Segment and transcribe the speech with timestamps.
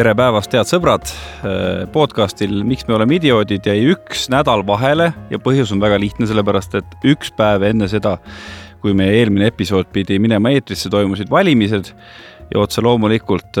[0.00, 1.10] tere päevast, head sõbrad.
[1.92, 6.78] podcastil Miks me oleme idioodid jäi üks nädal vahele ja põhjus on väga lihtne, sellepärast
[6.78, 8.14] et üks päev enne seda,
[8.80, 11.90] kui meie eelmine episood pidi minema eetrisse, toimusid valimised
[12.48, 13.60] ja otse loomulikult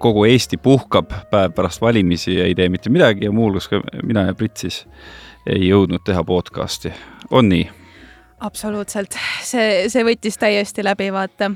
[0.00, 4.24] kogu Eesti puhkab päev pärast valimisi ja ei tee mitte midagi ja muuhulgas ka mina
[4.30, 4.86] ja Brit siis
[5.44, 6.94] ei jõudnud teha podcast'i,
[7.28, 7.68] on nii?
[8.40, 11.52] absoluutselt, see, see võttis täiesti läbi, vaata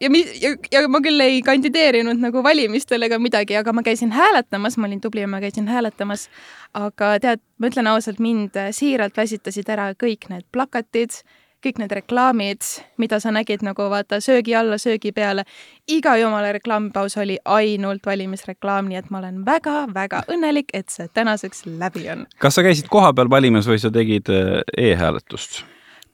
[0.00, 0.10] ja,
[0.40, 4.90] ja, ja ma küll ei kandideerinud nagu valimistel ega midagi, aga ma käisin hääletamas, ma
[4.90, 6.28] olin tubli ja ma käisin hääletamas.
[6.76, 11.22] aga tead, ma ütlen ausalt, mind siiralt väsitasid ära kõik need plakatid,
[11.64, 12.66] kõik need reklaamid,
[13.00, 15.44] mida sa nägid nagu vaata söögi alla, söögi peale.
[15.88, 21.64] iga jumala reklaamipaus oli ainult valimisreklaam, nii et ma olen väga-väga õnnelik, et see tänaseks
[21.66, 22.26] läbi on.
[22.38, 25.64] kas sa käisid kohapeal valimas või sa tegid eh, e-hääletust?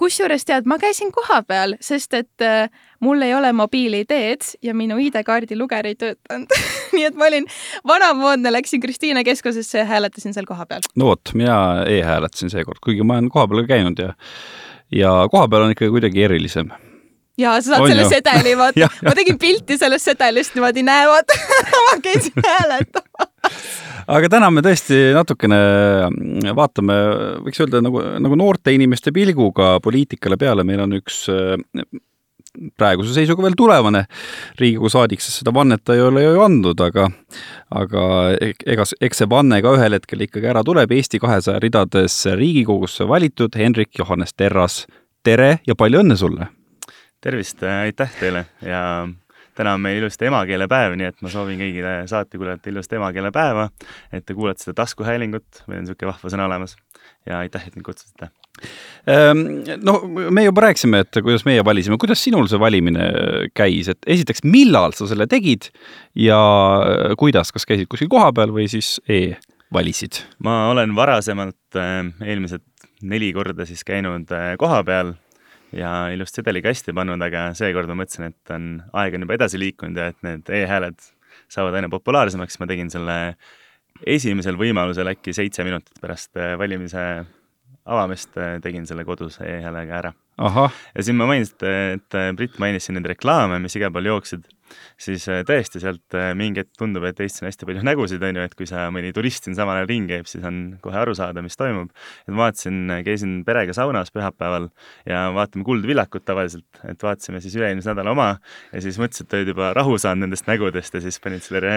[0.03, 2.71] Kusjuures tead, ma käisin kohapeal, sest et äh,
[3.05, 6.53] mul ei ole mobiil-ID-d ja minu ID-kaardi luger ei töötanud.
[6.97, 7.47] Nii et ma olin
[7.89, 10.85] vanamoodne, läksin Kristiine keskusesse ja hääletasin seal kohapeal.
[10.97, 14.15] no vot, mina e-hääletasin seekord, kuigi ma olen kohapeal käinud ja,
[14.93, 16.73] ja kohapeal on ikka kuidagi erilisem.
[17.39, 21.39] Ja sa saad on selle sedeli, vaata ma tegin pilti sellest sedelist niimoodi, näe, vaata
[21.87, 25.59] ma käisin hääletamas aga täna me tõesti natukene
[26.57, 26.97] vaatame,
[27.47, 31.27] võiks öelda nagu, nagu noorte inimeste pilguga poliitikale peale, meil on üks
[32.77, 34.05] praeguse seisuga veel tulevane
[34.61, 37.09] Riigikogu saadik, sest seda vannet ta ei ole ju andnud, aga
[37.73, 38.03] aga
[38.37, 43.57] ega, eks see vanne ka ühel hetkel ikkagi ära tuleb, Eesti kahesaja ridades Riigikogusse valitud
[43.57, 44.83] Hendrik Johannes Terras,
[45.25, 46.53] tere ja palju õnne sulle!
[47.23, 49.07] tervist, aitäh teile ja
[49.59, 53.69] täna on meil ilusti emakeelepäev, nii et ma soovin kõigile saatekuulajatele ilusat emakeelepäeva,
[54.13, 56.77] et te kuulate seda taskuhäälingut, meil on niisugune vahva sõna olemas.
[57.27, 58.31] Ja aitäh, et mind kutsusite.
[59.11, 63.07] Ehm, no me juba rääkisime, et kuidas meie valisime, kuidas sinul see valimine
[63.59, 65.71] käis, et esiteks, millal sa selle tegid?
[66.19, 66.39] Ja
[67.19, 70.23] kuidas, kas käisid kuskil kohapeal või siis e-valisid?
[70.45, 72.67] ma olen varasemalt ehm, eelmised
[73.03, 75.15] neli korda siis käinud eh, kohapeal
[75.77, 78.71] ja ilusti sedeli kasti pannud, aga seekord ma mõtlesin, et on,
[79.03, 80.99] aeg on juba edasi liikunud ja et need e-hääled
[81.53, 83.19] saavad aina populaarsemaks, ma tegin selle
[84.09, 87.05] esimesel võimalusel äkki seitse minutit pärast äh, valimise
[87.83, 90.13] avamist äh, tegin selle kodus e-häälega ära.
[90.95, 91.57] ja siin ma mainisin,
[91.97, 94.47] et, et Brit mainis siin neid reklaame, mis igal pool jooksid
[95.01, 98.41] siis äh, tõesti sealt äh, mingi hetk tundub, et Eestis on hästi palju nägusid, on
[98.41, 101.15] ju, et kui sa, mõni turist siin samal ajal ringi käib, siis on kohe aru
[101.19, 101.93] saada, mis toimub.
[102.27, 104.71] et vaatasin, käisin perega saunas pühapäeval
[105.09, 108.31] ja vaatame Kuldvillakut tavaliselt, et vaatasime siis üle-eelmise nädala oma
[108.73, 111.73] ja siis mõtlesin, et olid juba rahu saanud nendest nägudest ja siis panid selle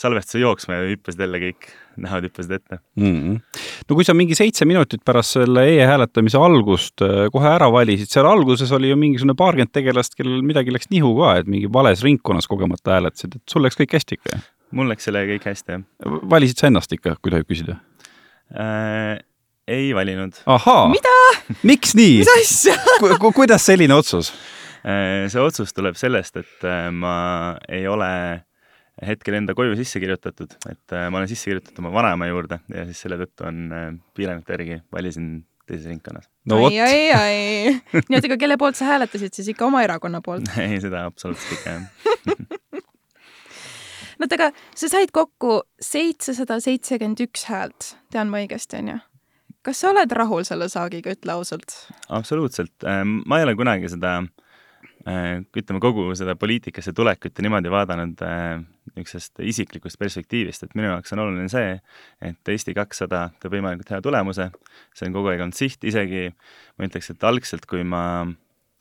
[0.00, 3.04] salvestuse jooksma ja hüppasid jälle kõik näod hüppasid ette mm.
[3.04, 3.62] -hmm.
[3.88, 8.26] no kui sa mingi seitse minutit pärast selle e-hääletamise algust äh, kohe ära valisid, seal
[8.26, 12.20] alguses oli ju mingisugune paarkümmend tegelast, kellel midagi läks nihu ka, et mingi vales ring
[12.24, 14.44] ringkonnas kogemata hääletasid, et sul läks kõik hästi ikka, jah?
[14.72, 15.84] mul läks sellega kõik hästi, jah.
[16.30, 17.76] valisid sa ennast ikka, kui tohib küsida
[18.56, 19.20] äh,?
[19.68, 20.32] ei valinud.
[20.46, 20.88] ahaa!
[20.88, 21.12] mida?
[21.62, 22.22] miks nii?
[22.22, 24.32] mis asja Ku, ku, kuidas selline otsus
[24.84, 25.28] äh,?
[25.28, 28.10] see otsus tuleb sellest, et äh, ma ei ole
[29.04, 32.86] hetkel enda koju sisse kirjutatud, et äh, ma olen sisse kirjutatud oma vanaema juurde ja
[32.88, 35.34] siis selle tõttu on äh, piirangute järgi valisin
[35.68, 36.26] teises ringkonnas.
[36.50, 36.72] no vot.
[36.72, 37.34] ai, ai, ai.
[38.08, 40.46] nii et aga kelle poolt sa hääletasid siis ikka oma erakonna poolt?
[40.64, 41.82] ei, seda absoluutselt ikka jah
[44.18, 45.52] no oota, aga sa said kokku
[45.82, 47.80] seitsesada seitsekümmend üks häält,
[48.14, 48.96] tean ma õigesti, onju?
[49.64, 51.68] kas sa oled rahul selle saagiga, ütle ausalt?
[52.08, 54.26] absoluutselt, ähm, ma ei ole kunagi seda Äh,
[55.04, 58.60] ütleme, kogu seda poliitikasse tulekut ja niimoodi vaadanud äh,
[58.94, 61.74] niisugusest isiklikust perspektiivist, et minu jaoks on oluline see,
[62.24, 64.48] et Eesti kakssada teeb võimalikult hea tulemuse,
[64.96, 68.04] see on kogu aeg olnud siht, isegi ma ütleks, et algselt, kui ma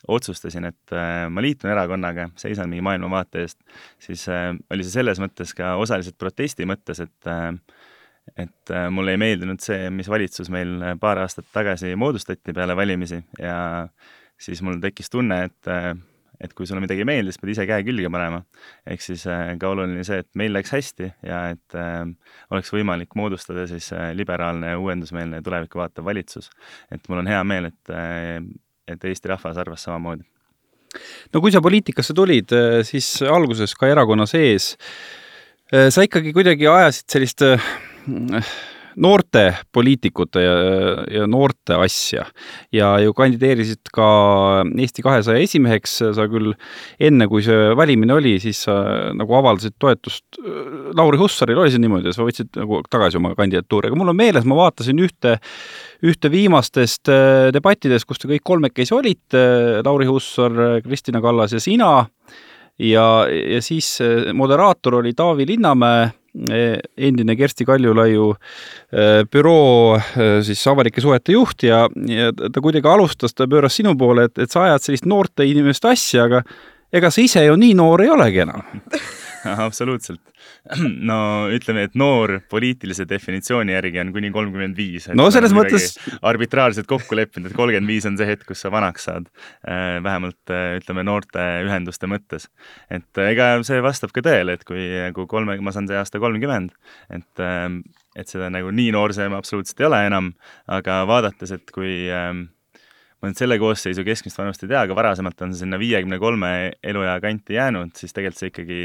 [0.08, 3.60] otsustasin, et äh, ma liitun erakonnaga, seisan mingi maailmavaate eest,
[4.04, 7.34] siis oli see selles mõttes ka osaliselt protesti mõttes, et
[8.40, 13.58] et mulle ei meeldinud see, mis valitsus meil paar aastat tagasi moodustati peale valimisi ja
[14.40, 15.72] siis mul tekkis tunne, et
[16.44, 18.42] et kui sulle midagi ei meeldi, siis pead ise käe külge panema.
[18.90, 22.04] ehk siis äh, ka oluline see, et meil läks hästi ja et äh,
[22.52, 26.52] oleks võimalik moodustada siis äh, liberaalne, uuendusmeelne ja tulevikku vaatav valitsus.
[26.92, 27.96] et mul on hea meel, et
[28.94, 30.28] et Eesti rahvas arvas samamoodi.
[31.34, 32.52] no kui sa poliitikasse tulid,
[32.84, 34.74] siis alguses ka erakonna sees
[35.74, 37.42] sa ikkagi kuidagi ajasid sellist
[39.02, 39.44] noorte
[39.74, 40.54] poliitikute ja,
[41.12, 42.26] ja noorte asja.
[42.74, 44.08] Ja ju kandideerisid ka
[44.64, 46.54] Eesti kahesaja esimeheks, sa küll
[47.04, 48.78] enne, kui see valimine oli, siis sa
[49.18, 50.40] nagu avaldasid toetust
[50.98, 54.48] Lauri Hussarile, oli see niimoodi, sa võtsid nagu tagasi oma kandidatuuri, aga mul on meeles,
[54.50, 55.38] ma vaatasin ühte,
[56.06, 59.46] ühte viimastest äh, debattidest, kus te kõik kolmekesi olite,
[59.86, 61.94] Lauri Hussar, Kristina Kallas ja sina.
[62.82, 64.00] Ja, ja siis
[64.34, 71.84] moderaator oli Taavi Linnamäe endine Kersti Kaljulaiu e, büroo e, siis avalike suhete juht ja,
[72.10, 75.92] ja ta kuidagi alustas, ta pööras sinu poole, et, et sa ajad sellist noorte inimeste
[75.92, 76.42] asja, aga
[76.94, 78.66] ega sa ise ju nii noor ei olegi enam
[79.68, 80.22] absoluutselt.
[81.10, 85.10] no ütleme, et noor poliitilise definitsiooni järgi on kuni kolmkümmend viis.
[85.18, 85.94] no selles mõttes.
[86.22, 89.30] arbitraarselt kokku leppinud, et kolmkümmend viis on see hetk, kus sa vanaks saad.
[89.68, 92.50] Äh, vähemalt äh, ütleme noorteühenduste mõttes.
[92.90, 96.22] et äh, ega see vastab ka tõele, et kui, kui kolme, ma saan see aasta
[96.24, 96.74] kolmkümmend,
[97.14, 97.46] et,
[98.16, 100.34] et seda nagu nii noor see absoluutselt ei ole enam,
[100.72, 102.48] aga vaadates, et kui ähm,
[103.24, 106.50] ma nüüd selle koosseisu keskmist vanust ei tea, aga varasemalt on see sinna viiekümne kolme
[106.84, 108.80] eluea kanti jäänud, siis tegelikult see ikkagi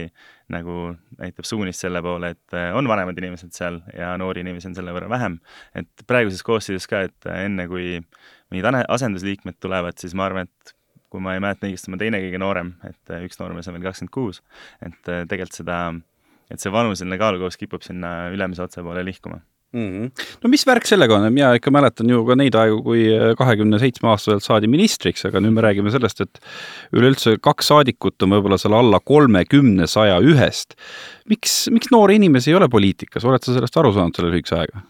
[0.55, 0.77] nagu
[1.19, 4.95] näitab suunist selle poole, et äh, on vanemad inimesed seal ja noori inimesi on selle
[4.95, 5.41] võrra vähem.
[5.75, 7.99] et praeguses koosseisus ka, et äh, enne kui
[8.55, 10.75] mingid asendusliikmed tulevad, siis ma arvan, et
[11.11, 13.91] kui ma ei mäleta õigesti, ma teine kõige noorem, et äh, üks noormees on veel
[13.91, 14.45] kakskümmend kuus,
[14.87, 15.83] et tegelikult seda,
[16.47, 19.43] et see vanuseline kaalukoos kipub sinna ülemise otsa poole lihkuma
[19.73, 19.89] mm.
[19.89, 20.27] -hmm.
[20.43, 23.81] no mis värk sellega on, mina ikka mäletan ju ka neid aegu, kui äh, kahekümne
[23.83, 26.41] seitsme aastaselt saadi ministriks, aga nüüd me räägime sellest, et
[26.93, 30.79] üleüldse kaks saadikut on võib-olla seal alla kolmekümne, saja ühest.
[31.29, 34.85] miks, miks noori inimesi ei ole poliitikas, oled sa sellest aru saanud selle lühikese ajaga?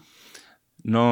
[0.87, 1.03] no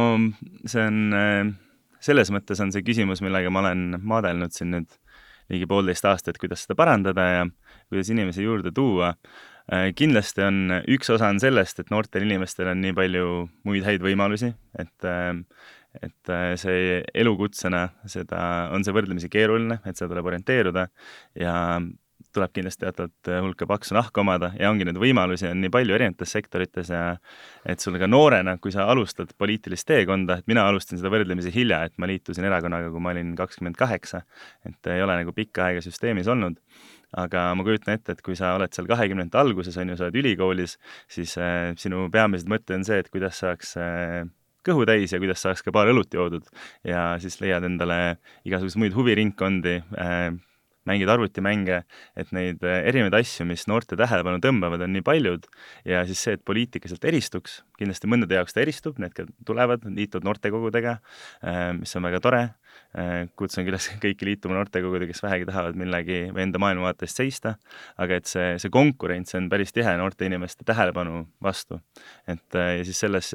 [0.66, 1.52] see on, äh,
[2.00, 4.90] selles mõttes on see küsimus, millega ma olen maadelnud siin nüüd
[5.52, 7.46] ligi poolteist aastat, kuidas seda parandada ja
[7.88, 9.14] kuidas inimesi juurde tuua
[9.68, 13.28] kindlasti on, üks osa on sellest, et noortel inimestel on nii palju
[13.68, 15.34] muid häid võimalusi, et äh,
[16.04, 18.42] et äh, see elukutsena, seda,
[18.76, 20.88] on see võrdlemisi keeruline, et seda tuleb orienteeruda
[21.42, 21.56] ja
[22.34, 26.34] tuleb kindlasti teatavat hulka paksu nahka omada ja ongi neid võimalusi on nii palju erinevates
[26.36, 27.02] sektorites ja
[27.66, 31.84] et sul ka noorena, kui sa alustad poliitilist teekonda, et mina alustasin seda võrdlemisi hilja,
[31.88, 34.22] et ma liitusin erakonnaga, kui ma olin kakskümmend kaheksa,
[34.68, 36.60] et ei ole nagu pikka aega süsteemis olnud
[37.16, 40.20] aga ma kujutan ette, et kui sa oled seal kahekümnendate alguses, on ju, sa oled
[40.20, 40.78] ülikoolis,
[41.12, 44.26] siis äh, sinu peamised mõte on see, et kuidas saaks äh,
[44.68, 46.48] kõhu täis ja kuidas saaks ka paar õlut joodud
[46.88, 48.18] ja siis leiad endale
[48.48, 50.36] igasuguseid muid huviringkondi äh,,
[50.88, 51.82] mängid arvutimänge,
[52.20, 55.48] et neid äh, erinevaid asju, mis noorte tähelepanu tõmbavad, on nii paljud.
[55.88, 59.18] Ja siis see, et poliitika sealt eristuks, kindlasti mõndade jaoks ta eristub, need
[59.48, 60.98] tulevad, liituvad noortekogudega,
[61.44, 62.44] äh, mis on väga tore,
[63.38, 67.56] kutsun üles kõiki liituma noortekogudega, kes vähegi tahavad millegi või enda maailmavaates seista,
[68.02, 71.82] aga et see, see konkurents on päris tihe noorte inimeste tähelepanu vastu.
[72.28, 73.34] et ja siis selles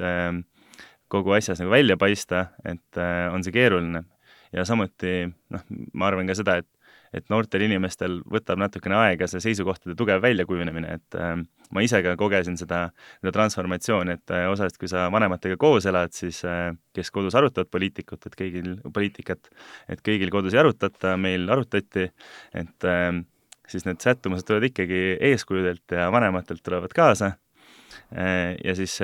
[1.13, 2.99] kogu asjas nagu välja paista, et
[3.33, 4.05] on see keeruline
[4.53, 6.69] ja samuti noh, ma arvan ka seda, et
[7.13, 11.35] et noortel inimestel võtab natukene aega see seisukohtade tugev väljakujunemine, et äh,
[11.73, 12.87] ma ise ka kogesin seda,
[13.21, 17.71] seda transformatsiooni, et äh, osast, kui sa vanematega koos elad, siis äh, kes kodus arutavad
[17.73, 19.53] poliitikut, et kõigil, poliitikat,
[19.93, 22.09] et kõigil kodus ei arutata, meil arutati,
[22.57, 23.23] et äh,
[23.69, 27.33] siis need sättumused tulevad ikkagi eeskujudelt ja vanematelt tulevad kaasa
[28.17, 28.97] äh, ja siis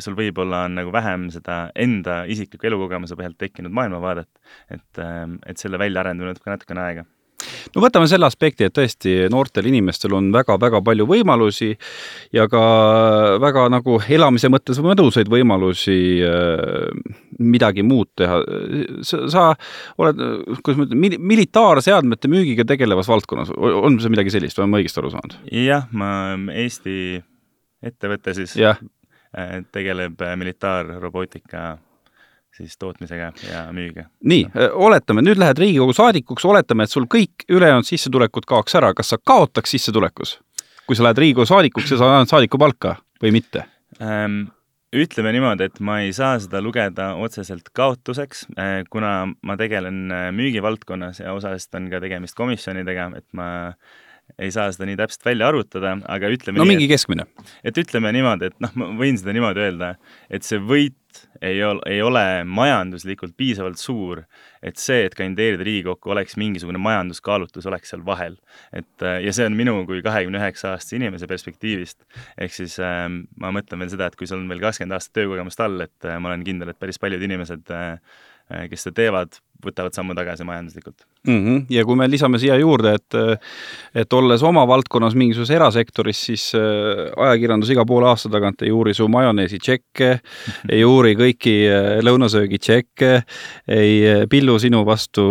[0.00, 4.30] sul võib-olla on nagu vähem seda enda isikliku elukogemuse põhjalt tekkinud maailmavaadet,
[4.70, 7.08] et, äh, et selle väljaarendamine võtab ka natukene aega
[7.74, 11.72] no võtame selle aspekti, et tõesti noortel inimestel on väga-väga palju võimalusi
[12.34, 12.62] ja ka
[13.42, 16.90] väga nagu elamise mõttes mõnusaid võimalusi äh,
[17.38, 18.40] midagi muud teha.
[19.04, 19.46] sa
[19.98, 20.20] oled,
[20.60, 25.02] kuidas ma ütlen, militaarseadmete müügiga tegelevas valdkonnas, on see midagi sellist või olen ma õigesti
[25.02, 25.38] aru saanud?
[25.64, 26.10] jah, ma
[26.54, 26.98] Eesti
[27.84, 28.76] ettevõte siis ja.
[29.34, 31.74] Äh, tegeleb militaarrobootika
[32.54, 34.08] siis tootmisega ja müügiga.
[34.24, 39.14] nii, oletame, nüüd lähed Riigikogu saadikuks, oletame, et sul kõik ülejäänud sissetulekud kaoks ära, kas
[39.14, 40.38] sa kaotaks sissetulekus,
[40.86, 43.66] kui sa lähed Riigikogu saadikuks ja sa annad saadikupalka või mitte
[44.00, 44.44] ähm,?
[44.94, 50.28] ütleme niimoodi, et ma ei saa seda lugeda otseselt kaotuseks, äh, kuna ma tegelen äh,
[50.30, 53.48] müügivaldkonnas ja osaliselt on ka tegemist komisjonidega, et ma
[54.38, 57.26] ei saa seda nii täpselt välja arvutada, aga ütleme no nii, mingi keskmine.
[57.66, 59.94] et ütleme niimoodi, et noh, ma võin seda niimoodi öelda,
[60.32, 60.98] et see võit
[61.46, 64.24] ei ole, ei ole majanduslikult piisavalt suur,
[64.66, 68.34] et see, et kandideerida Riigikokku, oleks mingisugune majanduskaalutlus, oleks seal vahel.
[68.74, 72.02] et ja see on minu kui kahekümne üheksa aastase inimese perspektiivist,
[72.34, 73.06] ehk siis äh,
[73.38, 76.18] ma mõtlen veel seda, et kui sul on veel kakskümmend aastat töökogemust all, et äh,
[76.18, 77.98] ma olen kindel, et päris paljud inimesed äh,
[78.52, 81.38] Äh, kes seda teevad, võtavad sammu tagasi majanduslikult mm.
[81.38, 81.64] -hmm.
[81.70, 83.16] ja kui me lisame siia juurde, et
[83.94, 88.94] et olles oma valdkonnas mingisuguses erasektoris, siis äh, ajakirjandus iga poole aasta tagant ei uuri
[88.94, 90.10] su majoneesi tšekke,
[90.68, 93.12] ei uuri kõiki äh, lõunasöögi tšekke,
[93.68, 95.24] ei pillu sinu vastu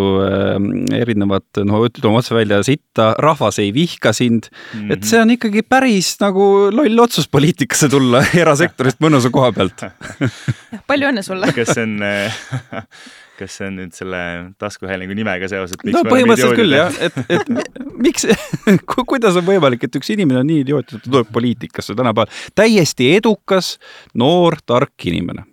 [0.93, 4.93] erinevat, no ütleme otse välja, sitta, rahvas ei vihka sind mm, -hmm.
[4.93, 9.85] et see on ikkagi päris nagu loll otsus poliitikasse tulla erasektorist mõnusa koha pealt
[10.87, 11.99] palju õnne sulle kas see on
[13.39, 14.19] kas see on nüüd selle
[14.61, 15.79] taskuhäälingu nimega seoses?
[15.87, 17.51] no põhimõtteliselt küll jah, et, et
[18.05, 18.27] miks
[18.89, 22.31] ku,, kuidas on võimalik, et üks inimene on nii idioot, et ta tuleb poliitikasse tänapäeval,
[22.57, 23.75] täiesti edukas,
[24.19, 25.47] noor, tark inimene?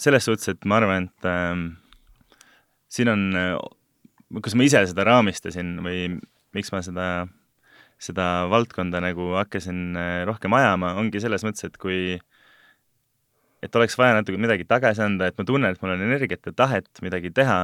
[0.00, 1.66] selles suhtes, et ma arvan, et ähm,
[2.90, 3.20] siin on,
[4.42, 6.16] kus ma ise seda raamistasin või
[6.56, 7.08] miks ma seda,
[8.02, 12.33] seda valdkonda nagu hakkasin äh, rohkem ajama, ongi selles mõttes, et kui äh,
[13.64, 16.52] et oleks vaja natuke midagi tagasi anda, et ma tunnen, et mul on energiat ja
[16.56, 17.60] tahet midagi teha,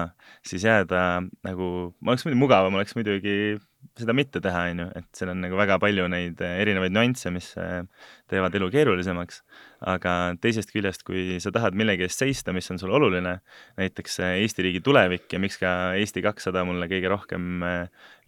[0.46, 1.02] siis jääda
[1.46, 1.66] nagu,
[2.00, 3.58] ma oleks muidugi mugavam, oleks muidugi
[4.00, 7.32] seda mitte teha, on ju, et seal on nagu väga palju neid eh, erinevaid nüansse,
[7.34, 7.82] mis eh,
[8.30, 9.42] teevad elu keerulisemaks.
[9.90, 13.38] aga teisest küljest, kui sa tahad millegi eest seista, mis on sulle oluline,
[13.80, 17.64] näiteks eh, Eesti riigi tulevik ja miks ka Eesti kakssada mulle kõige rohkem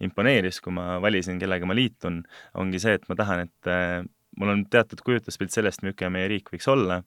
[0.03, 2.21] imponeeris, kui ma valisin, kellega ma liitun,
[2.59, 3.73] ongi see, et ma tahan, et
[4.37, 7.03] mul on teatud kujutluspilt sellest, milline meie riik võiks olla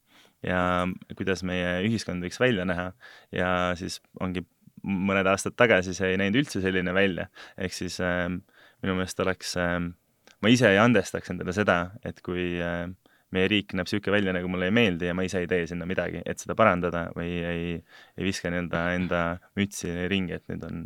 [0.47, 0.61] ja
[1.19, 2.91] kuidas meie ühiskond võiks välja näha.
[3.35, 4.45] Ja siis ongi
[4.87, 7.27] mõned aastad tagasi see ei näinud üldse selline välja,
[7.59, 8.29] ehk siis äh,
[8.85, 9.81] minu meelest oleks äh,,
[10.43, 12.87] ma ise ei andestaks endale seda, et kui äh,
[13.35, 15.89] meie riik näeb niisugune välja, nagu mulle ei meeldi ja ma ise ei tee sinna
[15.89, 17.79] midagi, et seda parandada või ei,
[18.17, 19.23] ei viska nii-öelda enda
[19.59, 20.85] mütsi ringi, et nüüd on,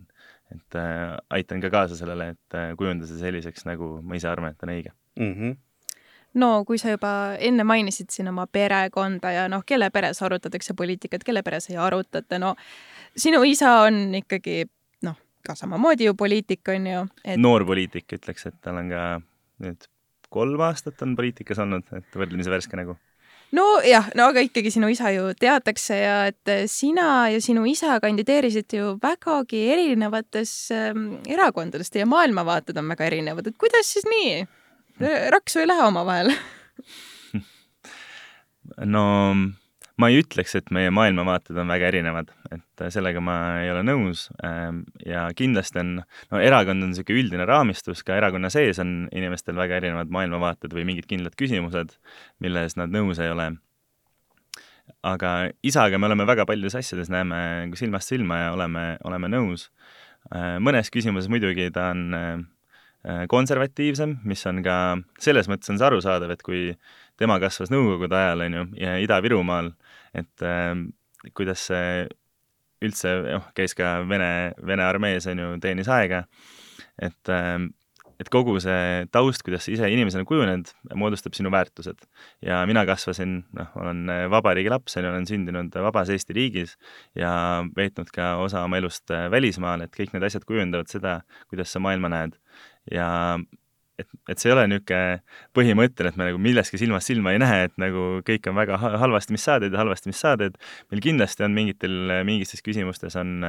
[0.55, 4.55] et äh, aitan ka kaasa sellele, et äh, kujundada see selliseks, nagu ma ise arvan,
[4.55, 4.97] et on õige.
[5.21, 5.35] Mm.
[5.35, 5.59] -hmm
[6.35, 11.25] no kui sa juba enne mainisid siin oma perekonda ja noh, kelle peres arutatakse poliitikat,
[11.27, 12.55] kelle peres ei arutata, no
[13.17, 14.63] sinu isa on ikkagi
[15.07, 17.39] noh, ka samamoodi ju poliitik, on ju et....
[17.41, 19.05] noor poliitik, ütleks, et tal on ka
[19.65, 19.89] nüüd
[20.31, 22.95] kolm aastat on poliitikas olnud, et võrdlemisi värske nägu.
[23.51, 28.79] Nojah, no aga ikkagi sinu isa ju teatakse ja et sina ja sinu isa kandideerisite
[28.79, 34.45] ju vägagi erinevates ähm, erakondades, teie maailmavaated on väga erinevad, et kuidas siis nii?
[35.01, 36.35] Raksu ei lähe omavahel
[38.95, 39.05] no
[40.01, 44.29] ma ei ütleks, et meie maailmavaated on väga erinevad, et sellega ma ei ole nõus
[44.47, 45.91] ähm, ja kindlasti on,
[46.33, 50.87] no erakond on niisugune üldine raamistus, ka erakonna sees on inimestel väga erinevad maailmavaated või
[50.89, 51.97] mingid kindlad küsimused,
[52.41, 53.51] milles nad nõus ei ole.
[55.07, 59.71] aga isaga me oleme väga paljudes asjades, näeme nagu silmast silma ja oleme, oleme nõus.
[60.35, 62.60] Äh, mõnes küsimuses muidugi ta on äh, Äh,
[63.33, 64.77] konservatiivsem, mis on ka,
[65.23, 66.75] selles mõttes on see arusaadav, et kui
[67.21, 69.73] tema kasvas Nõukogude ajal, on ju, ja Ida-Virumaal,
[70.17, 70.75] et äh,
[71.37, 72.07] kuidas see
[72.85, 76.25] üldse, noh, käis ka Vene, Vene armees, on ju, teenis aega,
[77.01, 77.59] et äh,
[78.21, 80.69] et kogu see taust, kuidas sa ise inimesena kujuned,
[81.01, 82.05] moodustab sinu väärtused.
[82.45, 86.77] ja mina kasvasin, noh, olen vabariigi laps, on ju, olen sündinud vabas Eesti riigis
[87.17, 87.33] ja
[87.77, 92.13] veetnud ka osa oma elust välismaal, et kõik need asjad kujundavad seda, kuidas sa maailma
[92.13, 92.37] näed
[92.91, 93.11] ja
[94.01, 95.21] et, et see ei ole niisugune
[95.57, 99.37] põhimõtteline, et me nagu milleski silmast silma ei näe, et nagu kõik on väga halvasti,
[99.37, 100.59] mis sa teed ja halvasti, mis sa teed.
[100.93, 101.97] meil kindlasti on mingitel,
[102.29, 103.41] mingites küsimustes on,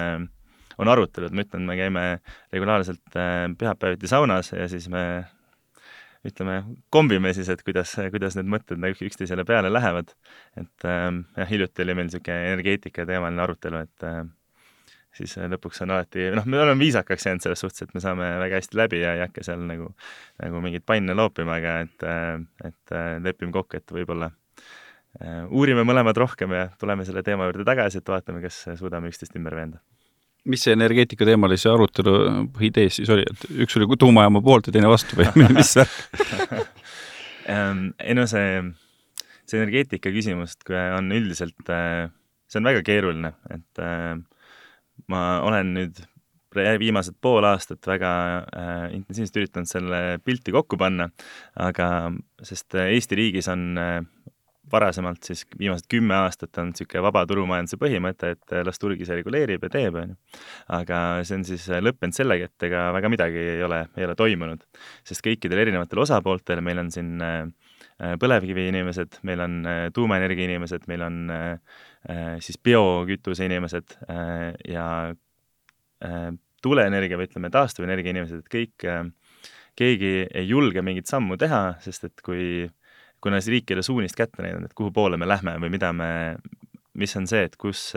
[0.77, 2.07] on arutelud, ma ütlen, me käime
[2.53, 5.05] regulaarselt äh, pühapäeviti saunas ja siis me
[6.27, 6.59] ütleme,
[6.93, 10.13] kombime siis, et kuidas, kuidas need mõtted nagu üksteisele peale lähevad.
[10.59, 14.23] et äh, jah, hiljuti oli meil niisugune energeetika teemaline arutelu, et äh,
[15.15, 18.27] siis äh, lõpuks on alati, noh, me oleme viisakaks jäänud selles suhtes, et me saame
[18.41, 19.91] väga hästi läbi ja ei hakka seal nagu,
[20.41, 22.35] nagu mingeid panne loopima, aga et, äh,
[22.67, 24.31] et äh, lepime kokku, et võib-olla
[25.51, 29.57] uurime mõlemad rohkem ja tuleme selle teema juurde tagasi, et vaatame, kas suudame üksteist ümber
[29.57, 29.81] veenda.
[30.47, 32.13] mis see energeetika teemalise arutelu
[32.55, 35.27] põhiidees siis oli, et üks oli tuumajaama poolt ja teine vastu või
[35.57, 36.63] mis värk
[37.51, 38.63] ähm, ei no see,
[39.43, 40.55] see energeetika küsimus
[40.95, 44.15] on üldiselt, see on väga keeruline, et äh,
[45.11, 46.01] ma olen nüüd
[46.51, 48.11] viimased pool aastat väga
[48.43, 51.07] äh, intensiivselt üritanud selle pilti kokku panna,
[51.55, 52.11] aga
[52.43, 54.01] sest Eesti riigis on äh,
[54.71, 59.17] varasemalt siis viimased kümme aastat on niisugune vaba turumajanduse põhimõte, et äh, las turg ise
[59.17, 60.39] reguleerib ja teeb, on ju.
[60.77, 64.15] aga see on siis äh, lõppenud sellega, et ega väga midagi ei ole, ei ole
[64.19, 64.65] toimunud.
[65.07, 67.39] sest kõikidel erinevatel osapooltel, meil on siin äh,
[68.01, 71.90] äh põlevkivi inimesed, meil on äh, tuumaenergia inimesed, meil on äh, Äh,
[72.41, 74.85] siis biokütuse inimesed äh, ja
[76.05, 76.31] äh,
[76.61, 78.85] tuuleenergia või ütleme, taastuvenergia inimesed, et kõik,
[79.77, 82.67] keegi ei julge mingit sammu teha, sest et kui,
[83.21, 85.89] kuna see riik ei ole suunist kätte näidanud, et kuhu poole me lähme või mida
[85.93, 86.11] me,
[87.01, 87.87] mis on see, et kus,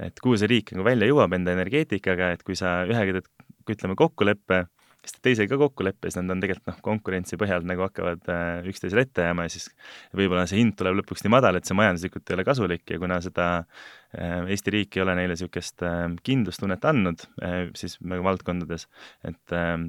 [0.00, 3.28] et kuhu see riik nagu välja jõuab enda energeetikaga, et kui sa ühega teed,
[3.76, 4.64] ütleme, kokkuleppe,
[5.00, 8.66] kes teeb teisega ka kokkuleppe, siis nad on tegelikult noh, konkurentsi põhjal nagu hakkavad äh,
[8.70, 9.70] üksteisele ette jääma ja siis
[10.16, 13.20] võib-olla see hind tuleb lõpuks nii madal, et see majanduslikult ei ole kasulik ja kuna
[13.24, 18.88] seda äh, Eesti riik ei ole neile niisugust äh, kindlustunnet andnud äh, siis nagu valdkondades,
[19.28, 19.88] et äh,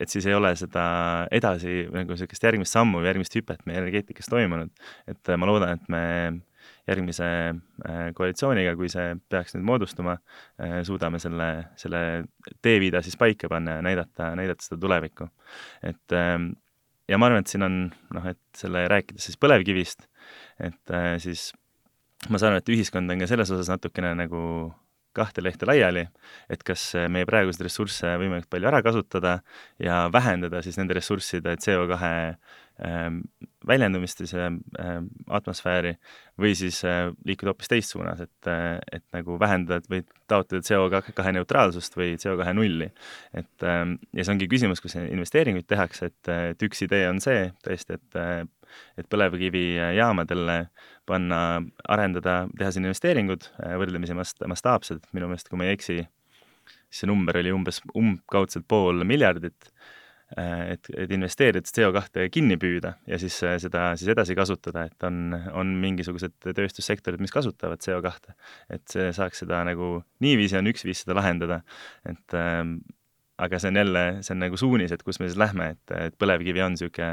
[0.00, 0.84] et siis ei ole seda
[1.34, 4.72] edasi nagu niisugust järgmist sammu või järgmist hüpet meie energeetikas toimunud.
[5.10, 6.04] et äh, ma loodan, et me
[6.88, 7.26] järgmise
[8.16, 10.18] koalitsiooniga, kui see peaks nüüd moodustuma,
[10.84, 11.48] suudame selle,
[11.80, 12.02] selle
[12.64, 15.28] teeviida siis paika panna ja näidata, näidata seda tulevikku.
[15.82, 16.16] et
[17.08, 17.82] ja ma arvan, et siin on
[18.16, 20.08] noh, et selle rääkides siis põlevkivist,
[20.68, 21.50] et siis
[22.30, 24.40] ma saan aru, et ühiskond on ka selles osas natukene nagu
[25.14, 26.02] kahte lehte laiali,
[26.50, 29.36] et kas meie praeguseid ressursse võimalikult palju ära kasutada
[29.82, 31.98] ja vähendada siis nende ressursside CO2
[32.82, 33.20] ähm,
[33.66, 34.48] väljendumist siis äh,
[35.30, 35.94] atmosfääri
[36.40, 41.34] või siis äh, liikuda hoopis teist suunas, et, äh, et nagu vähendada või taotleda CO2
[41.38, 42.90] neutraalsust või CO2 nulli.
[43.34, 47.48] et ähm, ja see ongi küsimus, kus investeeringuid tehakse, et, et üks idee on see
[47.64, 48.50] tõesti, et
[48.98, 50.54] et põlevkivijaamadele
[51.06, 51.38] panna,
[51.86, 53.44] arendada, teha siin investeeringud
[53.78, 56.00] võrdlemisi mast-, mastaapsed, minu meelest, kui ma ei eksi,
[56.90, 59.93] see number oli umbes umbkaudselt pool miljardit Äh,
[60.36, 65.36] et, et investeerida CO2 kinni püüda ja siis äh, seda siis edasi kasutada, et on,
[65.54, 68.34] on mingisugused tööstussektorid, mis kasutavad CO2.
[68.74, 71.62] et see saaks seda nagu, niiviisi on üks viis seda lahendada,
[72.08, 72.78] et ähm,
[73.38, 76.18] aga see on jälle, see on nagu suunis, et kus me siis lähme, et, et
[76.18, 77.10] põlevkivi on niisugune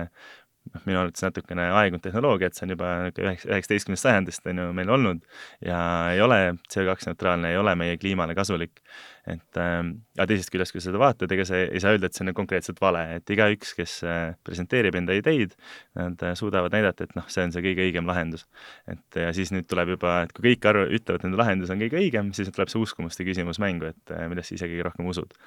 [0.70, 4.68] noh, minu arvates natukene aegunud tehnoloogia, et see on juba üheks, üheksateistkümnendast sajandist on ju
[4.78, 5.24] meil olnud
[5.66, 5.80] ja
[6.13, 6.42] ei ole
[6.74, 8.84] CO2 neutraalne, ei ole meie kliimale kasulik.
[9.30, 9.80] Et äh,
[10.18, 12.34] aga teisest küljest, kui sa seda vaatad, ega sa ei saa öelda, et see on
[12.38, 15.54] konkreetselt vale, et igaüks, kes äh, presenteerib enda ideid,
[15.98, 18.48] nad äh, suudavad näidata, et noh, see on see kõige õigem lahendus.
[18.90, 21.82] et ja siis nüüd tuleb juba, et kui kõik arv-, ütlevad, et nende lahendus on
[21.84, 25.12] kõige õigem, siis tuleb see uskumuste küsimus mängu, et äh, millest sa ise kõige rohkem
[25.13, 25.38] usud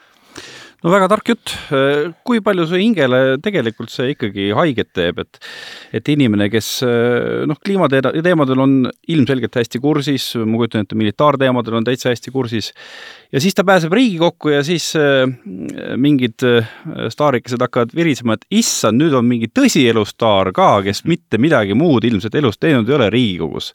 [0.83, 1.53] no väga tark jutt.
[2.27, 5.39] kui palju see hingele tegelikult see ikkagi haiget teeb, et
[5.95, 6.69] et inimene, kes
[7.47, 8.75] noh, kliimateemadel on
[9.15, 12.73] ilmselgelt hästi kursis, ma kujutan ette, militaarteemadel on täitsa hästi kursis,
[13.31, 15.27] ja siis ta pääseb Riigikokku ja siis äh,
[15.97, 16.69] mingid äh,
[17.11, 22.37] staarikesed hakkavad virisema, et issand, nüüd on mingi tõsielustaar ka, kes mitte midagi muud ilmselt
[22.39, 23.73] elus teinud ei ole Riigikogus.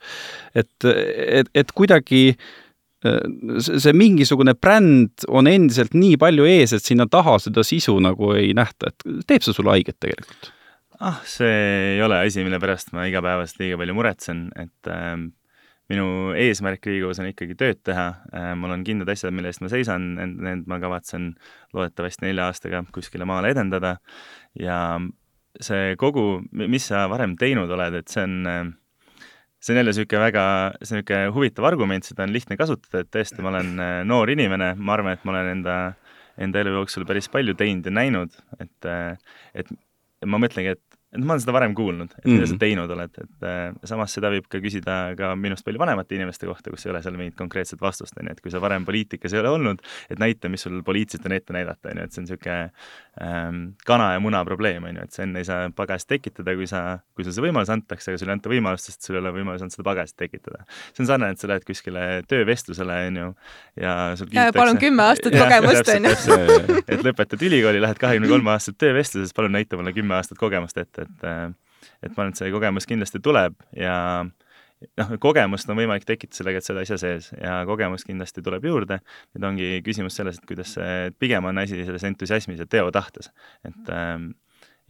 [0.55, 3.19] et, et, et kuidagi äh,
[3.59, 8.53] see mingisugune bränd on endiselt nii palju ees, et sinna taha seda sisu nagu ei
[8.55, 10.53] nähta, et teeb see sulle haiget tegelikult?
[10.99, 11.59] ah, see
[11.95, 15.19] ei ole asi, mille pärast ma igapäevaselt liiga palju muretsen, et äh,
[15.89, 18.07] minu eesmärk Riigikogus on ikkagi tööd teha.
[18.33, 21.31] Äh,, mul on kindlad asjad, mille eest ma seisan, need ma kavatsen
[21.75, 23.97] loodetavasti nelja aastaga kuskile maale edendada.
[24.59, 24.99] Ja
[25.59, 28.61] see kogu, mis sa varem teinud oled, et see on äh,
[29.59, 30.43] see on jälle niisugune väga,
[30.83, 34.31] see on niisugune huvitav argument, seda on lihtne kasutada, et tõesti, ma olen äh, noor
[34.31, 35.77] inimene, ma arvan, et ma olen enda,
[36.39, 38.91] enda elu jooksul päris palju teinud ja näinud, et,
[39.59, 39.73] et
[40.25, 42.47] ma mõtlengi, et et ma olen seda varem kuulnud, et mida mm -hmm.
[42.47, 42.59] sa mhm.
[42.59, 46.69] teinud oled, et äh, samas seda võib ka küsida ka minust palju vanemate inimeste kohta,
[46.69, 49.39] kus ei ole seal mingit konkreetset vastust, on ju, et kui sa varem poliitikas ei
[49.39, 52.27] ole olnud, et näita, mis sul poliitiliselt on ette näidata, on ju, et see on
[52.27, 52.71] niisugune
[53.21, 56.67] ähm, kana ja muna probleem, on ju, et sa enne ei saa pagast tekitada, kui
[56.67, 59.33] sa, kui sulle see võimalus antakse, aga sulle ei anta võimalust, sest sul ei ole
[59.33, 60.63] võimalus olnud seda pagast tekitada.
[60.93, 63.33] see on sarnane, et sa lähed kuskile töövestlusele, on ju,
[63.81, 66.79] ja sul ja palun kümme aastat kogemust, on ju.
[66.85, 70.98] et lõpetad ülikooli, lähed kahekümne kolme aastaselt töövestluses, palun näita mulle kümme aastat kogemust ette
[71.05, 71.25] et,
[72.03, 73.95] et ma arvan, et see kogemus kindlasti tuleb ja
[74.99, 78.65] noh, kogemust on võimalik tekitada sellega, et sa oled asja sees ja kogemus kindlasti tuleb
[78.69, 78.99] juurde.
[79.35, 83.31] nüüd ongi küsimus selles, et kuidas see, pigem on asi selles entusiasmis ja teotahtes.
[83.67, 83.93] et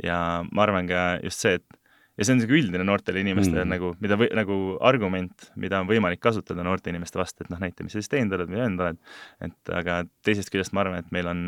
[0.03, 0.19] ja
[0.51, 1.79] ma arvan ka just see, et
[2.19, 3.71] ja see on niisugune üldine noortele inimestele mm.
[3.71, 7.85] nagu, mida või, nagu argument, mida on võimalik kasutada noorte inimeste vastu, et noh, näita,
[7.85, 8.99] mis sa siis teinud oled või öelnud oled.
[9.47, 11.45] et aga teisest küljest ma arvan, et meil on,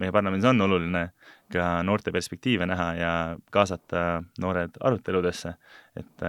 [0.00, 1.06] meie parlamendis on oluline
[1.52, 3.12] ka noorte perspektiive näha ja
[3.52, 5.54] kaasata noored aruteludesse,
[5.96, 6.26] et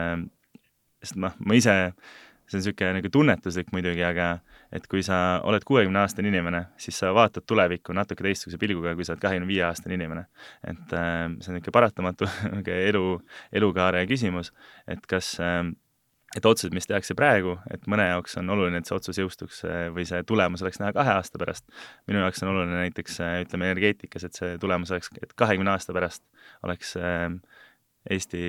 [1.01, 1.75] sest noh, ma ise
[2.45, 4.27] see on niisugune nagu tunnetuslik muidugi, aga
[4.75, 9.05] et kui sa oled kuuekümne aastane inimene, siis sa vaatad tulevikku natuke teistsuguse pilguga, kui
[9.05, 10.27] sa oled kahekümne viie aastane inimene.
[10.63, 12.29] et äh, see on niisugune paratamatu
[12.89, 13.05] elu,
[13.51, 14.53] elukaare küsimus,
[14.87, 15.63] et kas äh,
[16.35, 19.85] et otsused, mis tehakse praegu, et mõne jaoks on oluline, et see otsus jõustuks äh,
[19.95, 21.67] või see tulemus oleks näha kahe aasta pärast.
[22.09, 25.95] minu jaoks on oluline näiteks äh, ütleme energeetikas, et see tulemus oleks, et kahekümne aasta
[25.95, 26.25] pärast
[26.67, 27.29] oleks äh,
[28.05, 28.39] Eesti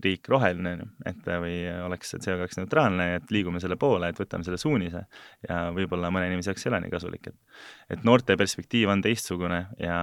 [0.00, 5.02] riik roheline, et või oleks CO2 neutraalne, et liigume selle poole, et võtame selle suunise
[5.44, 9.60] ja võib-olla mõne inimese jaoks ei ole nii kasulik, et et noorte perspektiiv on teistsugune
[9.76, 9.98] ja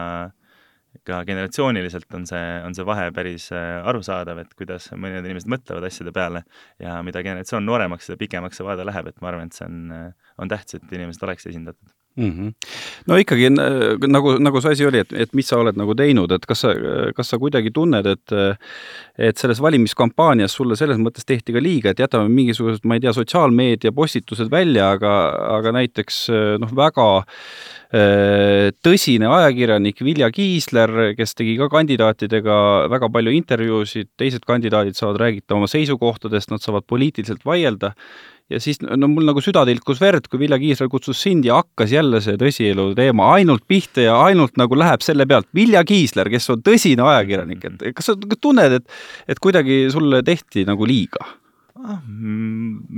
[1.07, 5.87] ka generatsiooniliselt on see, on see vahe päris äh, arusaadav, et kuidas mõned inimesed mõtlevad
[5.87, 6.43] asjade peale
[6.81, 10.13] ja mida generatsioon nooremaks, seda pikemaks see vaade läheb, et ma arvan, et see on,
[10.37, 12.31] on tähtis, et inimesed oleks esindatud mm.
[12.31, 12.53] -hmm.
[13.07, 13.49] no ikkagi
[14.07, 16.73] nagu, nagu see asi oli, et, et mis sa oled nagu teinud, et kas sa,
[17.15, 18.35] kas sa kuidagi tunned, et
[19.21, 23.13] et selles valimiskampaanias sulle selles mõttes tehti ka liiga, et jätame mingisugused, ma ei tea,
[23.13, 25.13] sotsiaalmeedia postitused välja, aga,
[25.57, 26.25] aga näiteks
[26.61, 27.07] noh, väga
[27.91, 35.57] tõsine ajakirjanik Vilja Kiisler, kes tegi ka kandidaatidega väga palju intervjuusid, teised kandidaadid saavad räägida
[35.57, 37.91] oma seisukohtadest, nad saavad poliitiliselt vaielda
[38.49, 41.93] ja siis no mul nagu süda tilkus verd, kui Vilja Kiisler kutsus sind ja hakkas
[41.93, 45.49] jälle see tõsielu teema ainult pihta ja ainult nagu läheb selle pealt.
[45.55, 50.65] Vilja Kiisler, kes on tõsine ajakirjanik, et kas sa tunned, et, et kuidagi sulle tehti
[50.67, 51.37] nagu liiga?
[51.81, 51.99] ah,?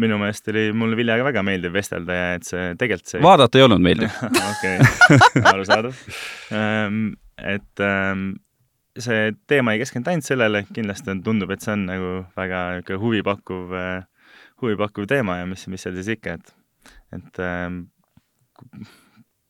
[0.03, 3.65] minu meelest oli mul Viljaga väga meeldiv vestelda ja et see tegelikult see vaadata ei
[3.67, 4.79] olnud meeldiv okei,
[5.53, 5.93] arusaadav
[6.59, 7.03] um,.
[7.37, 8.25] et um,
[8.99, 13.01] see teema ei keskendunud ainult sellele, kindlasti on, tundub, et see on nagu väga niisugune
[13.01, 13.93] huvipakkuv uh,
[14.63, 16.53] huvipakkuv teema ja mis, mis seal siis ikka, et,
[17.17, 17.83] et ähm,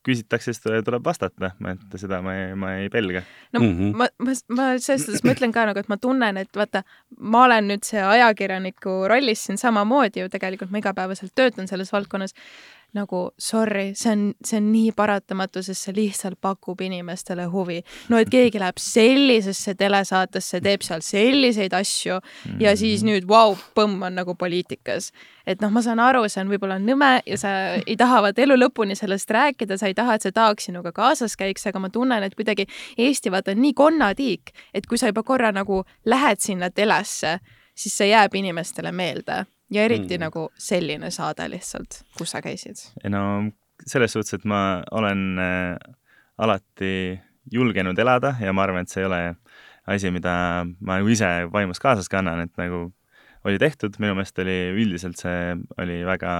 [0.03, 3.23] küsitakse, siis tuleb vastata, et seda ma ei, ma ei pelga.
[3.53, 3.95] no mm -hmm.
[3.95, 6.83] ma, ma, ma selles suhtes mõtlen ka nagu, et ma tunnen, et vaata,
[7.19, 12.35] ma olen nüüd see ajakirjaniku rollis siin samamoodi ju tegelikult ma igapäevaselt töötan selles valdkonnas
[12.93, 17.79] nagu sorry, see on, see on nii paratamatu, sest see lihtsalt pakub inimestele huvi.
[18.09, 22.19] no et keegi läheb sellisesse telesaatesse, teeb seal selliseid asju
[22.61, 23.09] ja siis mhm.
[23.09, 25.11] nüüd vau wow,, põmm on nagu poliitikas.
[25.47, 28.57] et noh, ma saan aru, see on võib-olla nõme ja sa ei taha vaata elu
[28.59, 32.23] lõpuni sellest rääkida, sa ei taha, et see taak sinuga kaasas käiks, aga ma tunnen,
[32.23, 36.69] et kuidagi Eesti vaata on nii konnatiik, et kui sa juba korra nagu lähed sinna
[36.69, 37.39] telesse,
[37.73, 40.23] siis see jääb inimestele meelde ja eriti mm.
[40.27, 42.79] nagu selline saade lihtsalt, kus sa käisid?
[43.09, 43.23] no
[43.87, 45.93] selles suhtes, et ma olen äh,
[46.37, 47.19] alati
[47.51, 49.21] julgenud elada ja ma arvan, et see ei ole
[49.89, 50.33] asi, mida
[50.79, 52.87] ma nagu ise vaimus kaasas kannan, et nagu
[53.43, 56.33] oli tehtud, minu meelest oli üldiselt see oli väga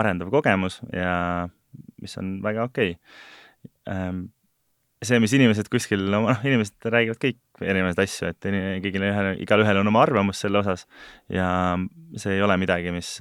[0.00, 1.48] arendav kogemus ja
[2.00, 3.92] mis on väga okei okay.
[3.92, 4.30] ähm,
[5.04, 8.50] see, mis inimesed kuskil, no noh, inimesed räägivad kõik erinevaid asju, et
[8.84, 10.86] kõigil ühel, igalühel on oma arvamus selle osas
[11.32, 11.48] ja
[12.20, 13.16] see ei ole midagi, mis,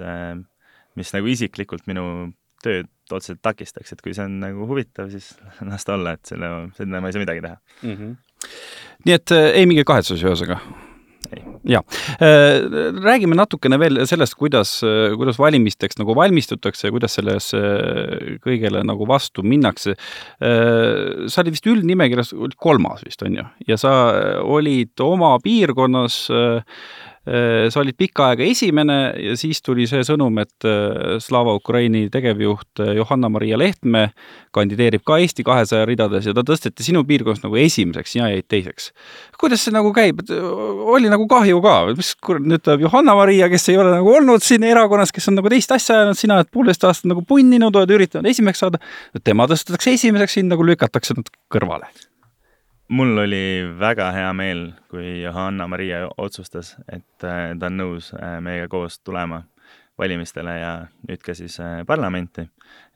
[1.00, 2.06] mis nagu isiklikult minu
[2.64, 5.32] tööd otseselt takistaks, et kui see on nagu huvitav, siis
[5.66, 7.96] las ta olla, et selle, selle ma ei saa midagi teha mm.
[7.96, 8.46] -hmm.
[9.08, 10.60] nii et äh, ei mingeid kahetsusi ühesõnaga?
[11.68, 11.82] Ja
[12.22, 12.62] äh,
[13.04, 14.80] räägime natukene veel sellest, kuidas,
[15.18, 17.60] kuidas valimisteks nagu valmistutakse ja kuidas sellesse
[18.44, 19.96] kõigele nagu vastu minnakse.
[20.40, 23.94] Äh, sa olid vist üldnimekirjas kolmas vist on ju, ja sa
[24.46, 27.09] olid oma piirkonnas äh, Äh,
[27.70, 32.82] sa olid pikka aega esimene ja siis tuli see sõnum, et äh, Slava Ukraini tegevjuht
[32.82, 34.06] äh, Johanna-Maria Lehtme
[34.56, 38.92] kandideerib ka Eesti kahesaja ridades ja ta tõsteti sinu piirkonnas nagu esimeseks, sina jäid teiseks.
[39.40, 43.70] kuidas see nagu käib, et oli nagu kahju ka, mis kurat, nüüd tuleb Johanna-Maria, kes
[43.70, 46.88] ei ole nagu olnud siin erakonnas, kes on nagu teist asja ajanud, sina oled poolteist
[46.88, 48.82] aastat nagu punninud, oled üritanud esimeseks saada,
[49.24, 51.20] tema tõstetakse esimeseks, sind nagu lükatakse
[51.52, 51.92] kõrvale
[52.90, 53.44] mul oli
[53.80, 59.44] väga hea meel, kui Johanna-Maria otsustas, et äh, ta on nõus äh, meiega koos tulema
[60.00, 60.74] valimistele ja
[61.08, 62.48] nüüd ka siis äh, parlamenti.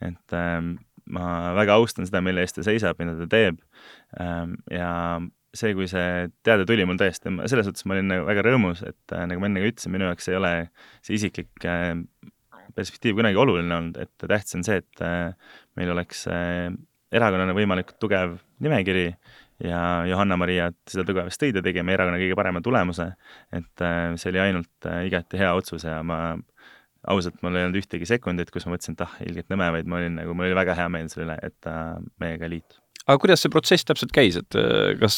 [0.02, 0.76] et ähm,
[1.06, 3.60] ma väga austan seda, mille eest ta seisab, mida ta teeb.
[4.22, 5.20] Ähm, ja
[5.54, 9.16] see, kui see teade tuli mul tõesti, selles suhtes ma olin nagu väga rõõmus, et
[9.30, 10.54] nagu ma enne ka ütlesin, minu jaoks ei ole
[11.04, 11.68] see isiklik
[12.74, 15.04] perspektiiv kunagi oluline olnud, et tähtis on see, et
[15.78, 16.26] meil oleks
[17.14, 19.12] erakonnana võimalikult tugev nimekiri
[19.64, 23.14] ja Johanna-Maria seda tugevasti tõi, ta tegi meie erakonna kõige parema tulemuse.
[23.54, 26.38] et äh, see oli ainult äh, igati hea otsus ja ma
[27.08, 30.00] ausalt, mul ei olnud ühtegi sekundit, kus ma mõtlesin, et ah, ilgelt nõme, vaid ma
[30.00, 31.76] olin nagu, mul oli väga hea meel selle üle, et ta
[32.24, 35.18] meiega liitus aga kuidas see protsess täpselt käis, et äh, kas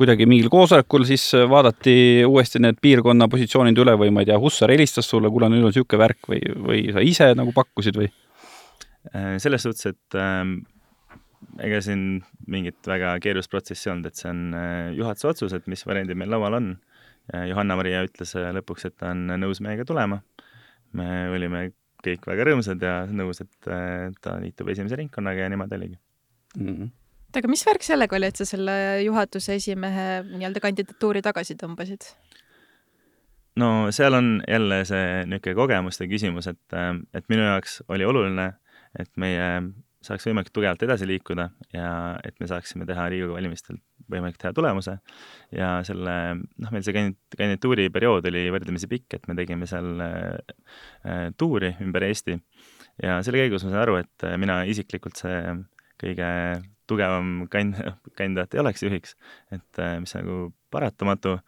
[0.00, 4.72] kuidagi mingil koosolekul siis vaadati uuesti need piirkonna positsioonid üle või ma ei tea, Hussar
[4.72, 8.12] helistas sulle, kuule, nüüd on niisugune värk või, või sa ise nagu pakkusid või?
[9.36, 10.62] selles suhtes, et ähm,
[11.62, 15.86] ega siin mingit väga keerulist protsessi olnud, et see on äh, juhatuse otsus, et mis
[15.86, 16.74] variandid meil laual on.
[17.24, 20.20] Johanna-Maria ütles äh, lõpuks, et ta on nõus meiega tulema.
[20.94, 21.70] me olime
[22.04, 25.98] kõik väga rõõmsad ja nõus, et äh, ta liitub esimese ringkonnaga ja niimoodi oligi
[26.58, 26.76] mm.
[26.76, 26.92] -hmm
[27.38, 32.06] aga mis värk sellega oli, et sa selle juhatuse esimehe nii-öelda kandidatuuri tagasi tõmbasid?
[33.56, 36.76] no seal on jälle see niisugune kogemuste küsimus, et,
[37.14, 38.52] et minu jaoks oli oluline,
[38.98, 39.48] et meie
[40.04, 41.88] saaks võimalikult tugevalt edasi liikuda ja
[42.26, 44.96] et me saaksime teha Riigikogu valimistel võimalikult hea tulemuse.
[45.54, 51.30] ja selle, noh, meil see kandidatuuri periood oli võrdlemisi pikk, et me tegime seal äh,
[51.40, 52.38] tuuri ümber Eesti
[53.02, 55.40] ja selle käigus ma sain aru, et mina isiklikult see
[56.00, 56.30] kõige
[56.90, 57.80] tugevam kand-,
[58.18, 59.16] kandidaat ei oleks juhiks,
[59.54, 61.38] et äh, mis nagu paratamatu,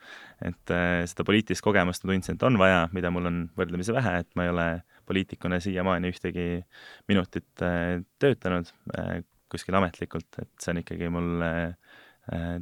[0.44, 4.20] et äh, seda poliitilist kogemust ma tundsin, et on vaja, mida mul on võrdlemisi vähe,
[4.22, 4.68] et ma ei ole
[5.06, 6.46] poliitikuna siiamaani ühtegi
[7.08, 9.20] minutit äh, töötanud äh,
[9.52, 12.56] kuskil ametlikult, et see on ikkagi mul äh,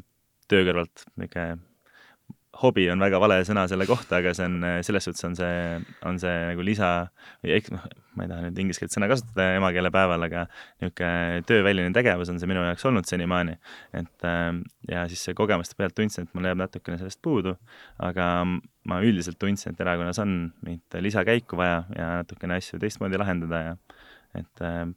[0.49, 1.63] töö kõrvalt niisugune
[2.63, 6.19] hobi on väga vale sõna selle kohta, aga see on, selles suhtes on see, on
[6.23, 6.91] see nagu lisa
[7.43, 10.45] või eks noh, ma ei taha nüüd inglise keelt sõna kasutada emakeelepäeval, aga
[10.83, 13.57] niisugune tööväline tegevus on see minu jaoks olnud senimaani.
[14.01, 17.57] et ähm, ja siis kogemuste pealt tundsin, et mul jääb natukene sellest puudu,
[17.99, 23.65] aga ma üldiselt tundsin, et erakonnas on mingit lisakäiku vaja ja natukene asju teistmoodi lahendada
[23.69, 23.79] ja
[24.35, 24.97] et ähm,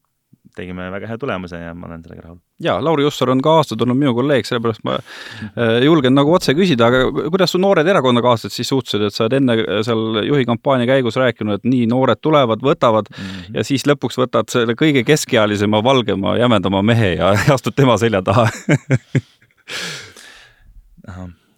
[0.56, 2.40] tegime väga hea tulemuse ja ma olen sellega rahul.
[2.64, 6.56] jaa, Lauri Hussar on ka aastaid olnud minu kolleeg, sellepärast ma äh, julgen nagu otse
[6.58, 10.90] küsida, aga kuidas su noored erakonnakaaslased siis suhtusid, et sa oled enne seal juhi kampaania
[10.90, 13.58] käigus rääkinud, et nii, noored tulevad, võtavad mm -hmm.
[13.60, 18.48] ja siis lõpuks võtad selle kõige keskealisema, valgema, jämedama mehe ja astud tema selja taha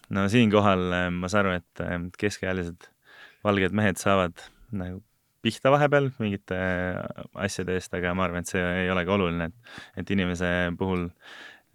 [0.09, 2.89] no siinkohal äh, ma saan aru, et äh, keskealised
[3.43, 4.35] valged mehed saavad
[4.71, 5.01] nagu
[5.41, 9.73] pihta vahepeal mingite äh, asjade eest, aga ma arvan, et see ei olegi oluline, et,
[10.01, 11.07] et inimese puhul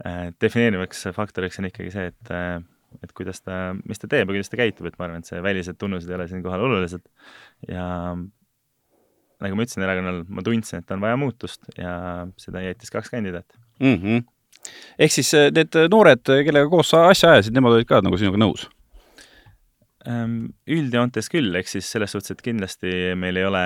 [0.04, 2.62] äh, defineerivaks faktoriks on ikkagi see, et äh,
[3.02, 5.40] et kuidas ta, mis ta teeb ja kuidas ta käitub, et ma arvan, et see
[5.42, 7.02] välised tunnused ei ole siinkohal olulised
[7.66, 11.96] ja nagu ma ütlesin, erakonnal ma tundsin, et on vaja muutust ja
[12.40, 13.96] seda jättis kaks kandidaati mm.
[13.96, 14.24] -hmm.
[14.98, 18.40] ehk siis äh, need noored, kellega koos sa asja ajasid, nemad olid ka nagu sinuga
[18.40, 18.68] nõus?
[20.04, 23.62] Ehm, üldjoontes küll, ehk siis selles suhtes, et kindlasti meil ei ole,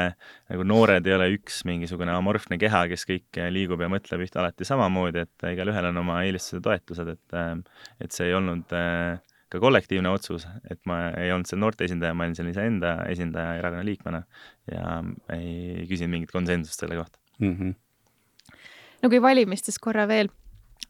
[0.53, 4.67] nagu noored ei ole üks mingisugune amorfne keha, kes kõik liigub ja mõtleb ühte alati
[4.69, 7.65] samamoodi, et igalühel on oma eelistused ja toetused, et ehm,
[8.05, 9.19] et see ei olnud äh,
[9.51, 13.59] ka kollektiivne otsus, et ma ei olnud seal noorte esindaja, ma olin seal iseenda esindaja
[13.59, 14.23] erakonna liikmena
[14.71, 15.01] ja
[15.35, 17.57] ei küsinud mingit konsensust selle kohta mm.
[17.57, 18.61] -hmm.
[19.03, 20.31] no kui valimistest korra veel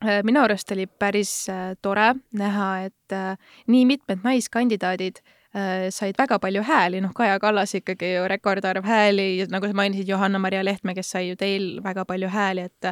[0.05, 3.19] äh, minu arust oli päris äh, tore näha, et
[3.67, 9.47] nii mitmed naiskandidaadid Äh, said väga palju hääli, noh, Kaja Kallas ikkagi ju rekordarv hääli,
[9.49, 12.91] nagu sa mainisid, Johanna-Maria Lehtme, kes sai ju teil väga palju hääli, et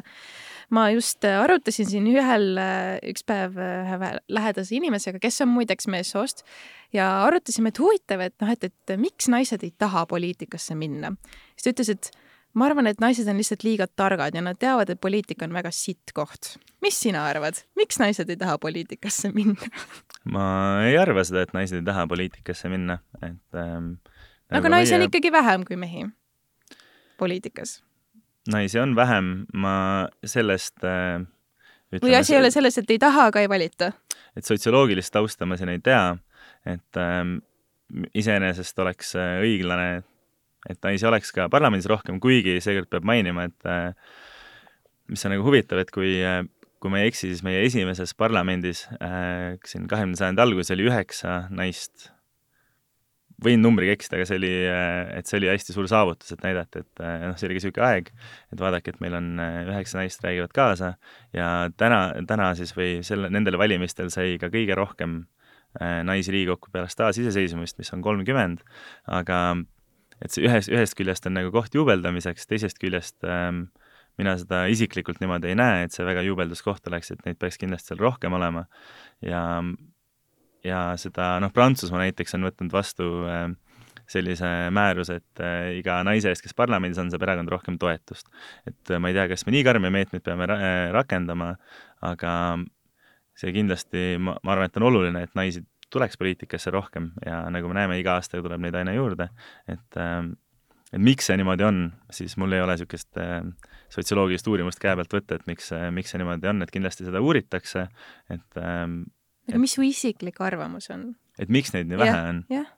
[0.73, 2.57] ma just arutasin siin ühel,
[3.13, 6.47] üks päev ühe lähedase inimesega, kes on muideks meessoost,
[6.97, 11.13] ja arutasime, et huvitav, et noh, et, et miks naised ei taha poliitikasse minna.
[11.55, 12.11] siis ta ütles, et
[12.57, 15.73] ma arvan, et naised on lihtsalt liiga targad ja nad teavad, et poliitika on väga
[15.75, 16.57] sitt koht.
[16.85, 19.71] mis sina arvad, miks naised ei taha poliitikasse minna
[20.35, 20.47] ma
[20.87, 23.97] ei arva seda, et naised ei taha poliitikasse minna, et ähm,
[24.51, 25.01] nagu aga naisi meie...
[25.01, 26.07] on ikkagi vähem kui mehi
[27.19, 27.81] poliitikas.
[28.53, 29.77] naisi on vähem, ma
[30.25, 31.25] sellest äh,
[32.03, 33.93] või asi ei ole selles, et ei taha, aga ei valita?
[34.37, 36.17] et sotsioloogilist tausta ma siin ei tea,
[36.67, 37.39] et ähm,
[38.15, 40.03] iseenesest oleks äh, õiglane,
[40.71, 43.93] et naisi oleks ka parlamendis rohkem, kuigi seekord peab mainima, et äh,
[45.11, 46.43] mis on nagu huvitav, et kui äh,
[46.83, 51.39] kui ma ei eksi, siis meie esimeses parlamendis äh, siin kahekümnenda sajandi alguses oli üheksa
[51.57, 52.11] naist,
[53.43, 56.85] võin numbriga eksida, aga see oli äh,, et see oli hästi suur saavutus, et näidati,
[56.85, 58.11] et noh, see oli ka niisugune aeg,
[58.53, 60.95] et vaadake, et meil on üheksa naist räägivad kaasa.
[61.37, 61.49] Ja
[61.81, 65.25] täna, täna siis või selle, nendel valimistel sai ka kõige rohkem
[65.77, 68.63] naisi Riigikokku pärast taasiseseisvumist, mis on kolmkümmend,
[69.13, 69.41] aga
[70.25, 73.67] et see ühes, ühest küljest on nagu koht juubeldamiseks, teisest küljest ähm,
[74.21, 77.93] mina seda isiklikult niimoodi ei näe, et see väga juubelduskoht oleks, et neid peaks kindlasti
[77.93, 78.65] seal rohkem olema.
[79.25, 79.43] ja,
[80.65, 83.49] ja seda, noh, Prantsusmaa näiteks on võtnud vastu äh,
[84.11, 88.31] sellise määruse, et äh, iga naise eest, kes parlamendis on, saab erakond rohkem toetust.
[88.69, 90.59] et äh, ma ei tea, kas me nii karme meetmeid peame ra
[90.97, 91.53] rakendama,
[92.07, 92.33] aga
[93.37, 95.61] see kindlasti, ma, ma arvan, et on oluline, et naisi
[95.93, 99.29] tuleks poliitikasse rohkem ja nagu me näeme, iga aastaga tuleb neid aina juurde,
[99.71, 100.01] et
[100.95, 101.81] et miks see niimoodi on,
[102.15, 103.41] siis mul ei ole niisugust äh,
[103.93, 107.87] sotsioloogilist uurimust käe pealt võtta, et miks, miks see niimoodi on, et kindlasti seda uuritakse,
[108.33, 109.03] et ähm,
[109.49, 111.09] aga mis su isiklik arvamus on?
[111.43, 112.43] et miks neid nii vähe on?
[112.53, 112.71] jah.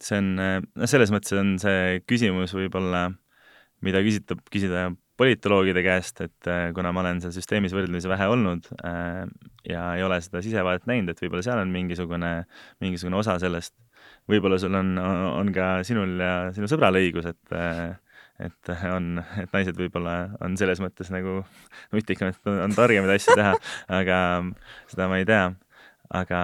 [0.00, 3.10] see on, noh, selles mõttes on see küsimus võib-olla,
[3.84, 4.88] mida küsitab, küsida
[5.20, 9.24] politoloogide käest, et äh, kuna ma olen seal süsteemis võrdlemisi vähe olnud äh,
[9.68, 12.34] ja ei ole seda sisevaadet näinud, et võib-olla seal on mingisugune,
[12.80, 13.74] mingisugune osa sellest.
[14.30, 17.98] võib-olla sul on, on ka sinul ja sinu sõbral õigus, et äh,
[18.40, 21.42] et on, et naised võib-olla on selles mõttes nagu
[21.92, 23.50] nutikamad, on targemad asju teha,
[24.00, 24.20] aga
[24.88, 25.50] seda ma ei tea.
[26.16, 26.40] aga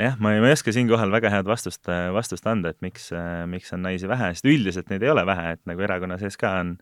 [0.00, 3.08] jah, ma ei, ma ei oska siinkohal väga head vastust, vastust anda, et miks,
[3.50, 6.52] miks on naisi vähe, sest üldiselt neid ei ole vähe, et nagu erakonna sees ka
[6.60, 6.74] on,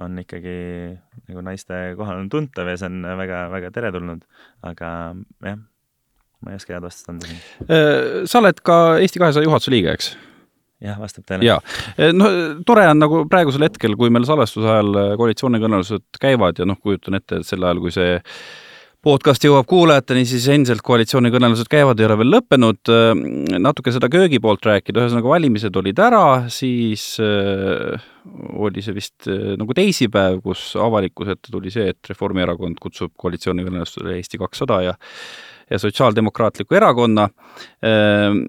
[0.00, 0.56] on ikkagi
[1.28, 4.24] nagu naiste kohal on tuntav ja see on väga-väga teretulnud,
[4.72, 4.90] aga
[5.44, 5.60] jah,
[6.42, 7.38] ma ei oska head vastust anda.
[7.68, 10.14] Äh, sa oled ka Eesti kahesaja juhatuse liige, eks?
[10.82, 11.46] jah, vastab tõele.
[11.46, 11.60] jaa,
[11.94, 12.32] äh, no
[12.66, 17.42] tore on nagu praegusel hetkel, kui meil salvestuse ajal koalitsioonikõnelused käivad ja noh, kujutan ette,
[17.42, 18.16] et sel ajal, kui see
[19.02, 22.90] podcast jõuab kuulajateni, siis endiselt koalitsioonikõnelused käivad, ei ole veel lõppenud.
[23.58, 28.04] natuke seda köögi poolt rääkida, ühesõnaga valimised olid ära, siis äh,
[28.54, 34.14] oli see vist äh, nagu teisipäev, kus avalikkuse ette tuli see, et Reformierakond kutsub koalitsioonikõnelustele
[34.20, 34.94] Eesti kakssada ja
[35.72, 37.28] ja Sotsiaaldemokraatliku Erakonna.
[37.82, 38.42] Ehm,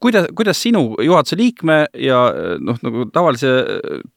[0.00, 2.20] kuidas, kuidas sinu juhatuse liikme ja
[2.60, 3.52] noh, nagu tavalise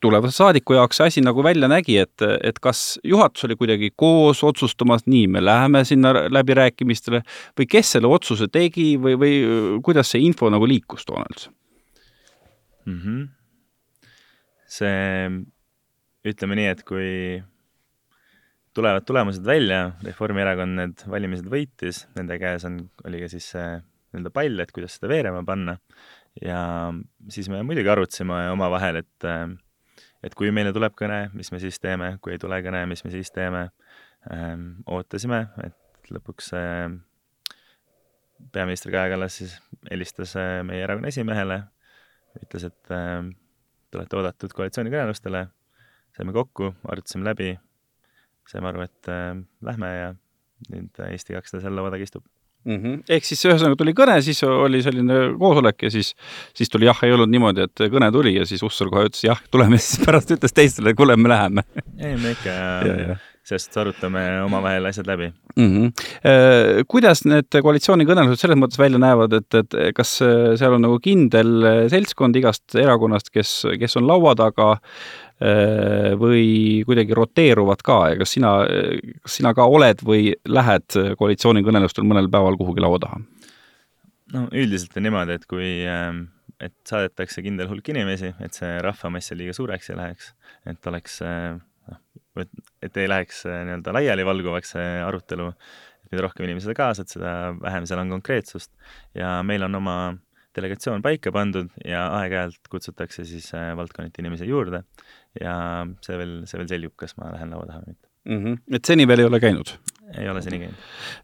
[0.03, 4.43] tulevase saadiku jaoks see asi nagu välja nägi, et, et kas juhatus oli kuidagi koos
[4.43, 7.23] otsustamas, nii, me läheme sinna läbirääkimistele
[7.59, 9.33] või kes selle otsuse tegi või, või
[9.85, 11.49] kuidas see info nagu liikus toona üldse
[12.85, 12.99] mm?
[12.99, 13.25] -hmm.
[14.67, 15.31] see,
[16.29, 17.09] ütleme nii, et kui
[18.73, 23.67] tulevad tulemused välja, Reformierakond need valimised võitis, nende käes on, oli ka siis see
[24.13, 25.77] nii-öelda pall, et kuidas seda veerema panna.
[26.41, 26.59] ja
[27.29, 29.27] siis me muidugi arutasime omavahel, et,
[30.25, 33.13] et kui meile tuleb kõne, mis me siis teeme, kui ei tule kõne, mis me
[33.13, 33.69] siis teeme.
[34.88, 36.53] ootasime, et lõpuks
[38.53, 39.57] peaminister Kaja Kallas siis
[39.91, 41.59] helistas meie erakonna esimehele,
[42.39, 45.45] ütles, et te olete oodatud koalitsioonikõnelustele,
[46.15, 47.51] saime kokku, arutasime läbi
[48.51, 49.34] saime aru, et äh,
[49.65, 50.13] lähme ja
[50.71, 52.23] nüüd Eesti kakssada seal laua taga istub
[52.65, 52.77] mm.
[52.77, 53.01] -hmm.
[53.10, 56.13] ehk siis ühesõnaga tuli kõne, siis oli selline koosolek ja siis,
[56.56, 59.41] siis tuli jah, ei olnud niimoodi, et kõne tuli ja siis Ussur kohe ütles jah,
[59.51, 61.67] tuleme, siis pärast ütles teistele, kuule, me läheme
[61.99, 62.56] ei, me ikka
[62.88, 63.17] ja, ja.
[63.43, 65.69] suhtes arutame omavahel asjad läbi mm.
[65.73, 66.88] -hmm.
[66.88, 72.36] kuidas need koalitsioonikõnelused selles mõttes välja näevad, et, et kas seal on nagu kindel seltskond
[72.39, 77.96] igast erakonnast, kes, kes on laua taga Äh, või kuidagi roteeruvad ka.
[78.13, 78.52] Ja kas sina,
[79.26, 83.19] kas sina ka oled või lähed koalitsioonikõnelustel mõnel päeval kuhugi laua taha?
[84.34, 86.26] no üldiselt on niimoodi, et kui, ähm,
[86.63, 90.34] et saadetakse kindel hulk inimesi, et see rahvamass liiga suureks ei läheks,
[90.69, 91.56] et oleks äh,
[91.91, 92.46] noh,
[92.84, 97.34] et ei läheks äh, nii-öelda laialivalguvaks see arutelu, et mida rohkem inimesi sa kaasad, seda
[97.62, 98.72] vähem seal on konkreetsust.
[99.17, 99.98] Ja meil on oma
[100.54, 104.84] delegatsioon paika pandud ja aeg-ajalt kutsutakse siis valdkonniti inimesi juurde
[105.41, 105.56] ja
[106.06, 108.43] see veel, see veel selgub, kas ma lähen laua taha või mitte mm.
[108.43, 108.76] -hmm.
[108.76, 109.74] et seni veel ei ole käinud?
[110.17, 110.82] ei ole seni käinud.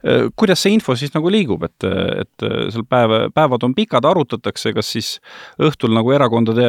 [0.07, 1.85] Äh, kuidas see info siis nagu liigub, et,
[2.23, 5.09] et seal päev, päevad on pikad, arutatakse, kas siis
[5.61, 6.65] õhtul nagu erakondade,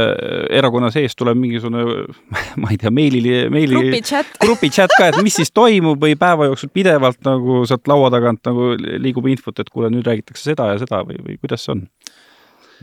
[0.58, 1.84] erakonna sees tuleb mingisugune,
[2.60, 6.18] ma ei tea, meili, meili grupi chat, grupi chat ka, et mis siis toimub või
[6.20, 10.74] päeva jooksul pidevalt nagu sealt laua tagant nagu liigub infot, et kuule, nüüd räägitakse seda
[10.74, 11.86] ja seda või, või kuidas see on?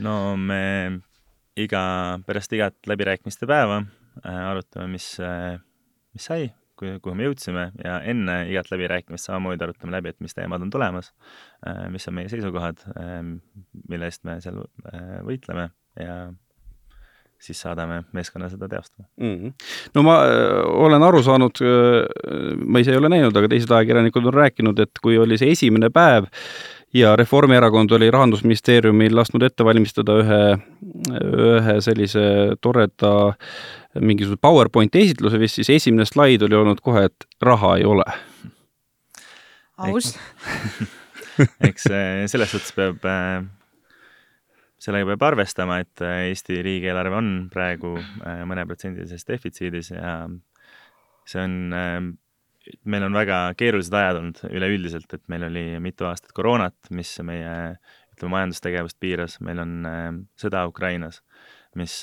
[0.02, 0.64] no me
[1.58, 1.84] iga,
[2.26, 5.58] pärast igat läbirääkimiste päeva Äh, arutame, mis, äh,
[6.14, 10.62] mis sai, kuhu me jõudsime ja enne igat läbirääkimist samamoodi arutame läbi, et mis teemad
[10.62, 11.12] on tulemas,
[11.66, 12.84] äh, mis on meie seisukohad,
[13.88, 14.62] mille eest me seal
[15.26, 16.20] võitleme ja
[17.42, 19.34] siis saadame meeskonna seda teostama mm.
[19.34, 19.52] -hmm.
[19.94, 20.16] no ma
[20.86, 21.60] olen aru saanud,
[22.66, 25.90] ma ise ei ole näinud, aga teised ajakirjanikud on rääkinud, et kui oli see esimene
[25.94, 26.26] päev,
[26.94, 30.42] ja Reformierakond oli Rahandusministeeriumil lasknud ette valmistada ühe,
[31.20, 32.24] ühe sellise
[32.64, 33.12] toreda
[34.00, 38.06] mingisuguse PowerPointi esitluse vist, siis esimene slaid oli olnud kohe, et raha ei ole.
[39.78, 40.12] aus
[41.68, 41.86] eks
[42.32, 43.04] selles suhtes peab,
[44.82, 50.20] sellega peab arvestama, et Eesti riigieelarve on praegu mõneprotsendilises defitsiidis ja
[51.28, 52.16] see on
[52.88, 57.54] meil on väga keerulised ajad olnud üleüldiselt, et meil oli mitu aastat koroonat, mis meie
[58.14, 59.76] ütleme, majandustegevust piiras, meil on
[60.40, 61.22] sõda Ukrainas,
[61.78, 62.00] mis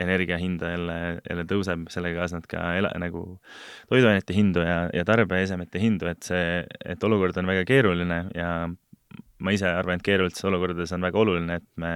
[0.00, 3.24] energia hinda jälle, jälle tõuseb, sellega kaasnevad ka ela-, nagu
[3.90, 8.52] toiduainete hindu ja, ja tarbijaesemete hindu, et see, et olukord on väga keeruline ja
[9.42, 11.92] ma ise arvan, et keerulistes olukordades on väga oluline, et me,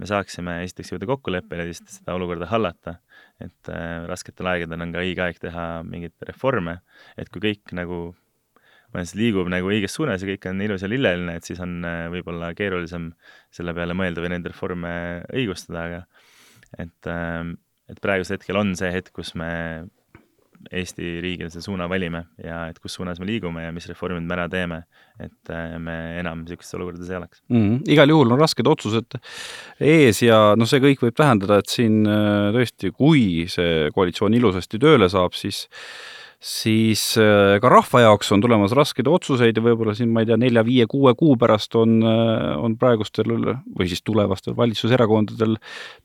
[0.00, 2.96] me saaksime esiteks jõuda kokkuleppele siis seda olukorda hallata.
[3.42, 6.80] Et äh, rasketel aegadel on ka õige aeg teha mingeid reforme,
[7.18, 8.02] et kui kõik nagu
[8.92, 12.04] majandus liigub nagu õiges suunas ja kõik on ilus ja lilleline, et siis on äh,
[12.12, 13.12] võib-olla keerulisem
[13.54, 14.92] selle peale mõelda või neid reforme
[15.32, 16.21] õigustada, aga
[16.78, 17.42] et äh,,
[17.92, 19.50] et praegusel hetkel on see hetk, kus me
[20.70, 24.36] Eesti riigile selle suuna valime ja et kus suunas me liigume ja mis reformid me
[24.36, 24.78] ära teeme,
[25.18, 27.64] et äh, me enam niisugustes olukordades ei oleks mm.
[27.64, 27.80] -hmm.
[27.90, 29.18] igal juhul on rasked otsused
[29.80, 34.78] ees ja noh, see kõik võib tähendada, et siin äh, tõesti, kui see koalitsioon ilusasti
[34.78, 35.66] tööle saab, siis
[36.42, 40.38] siis äh, ka rahva jaoks on tulemas raskeid otsuseid ja võib-olla siin, ma ei tea,
[40.42, 45.54] nelja-viie-kuue kuu pärast on, äh, on praegustel või siis tulevastel valitsuserakondadel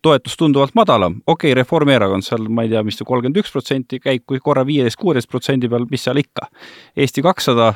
[0.06, 1.18] toetus tunduvalt madalam.
[1.26, 4.66] okei okay,, Reformierakond seal, ma ei tea, mis see kolmkümmend üks protsenti käib, kui korra
[4.68, 6.52] viieteist-kuueteist protsendi peal, mis seal ikka.
[6.96, 7.74] Eesti kakssada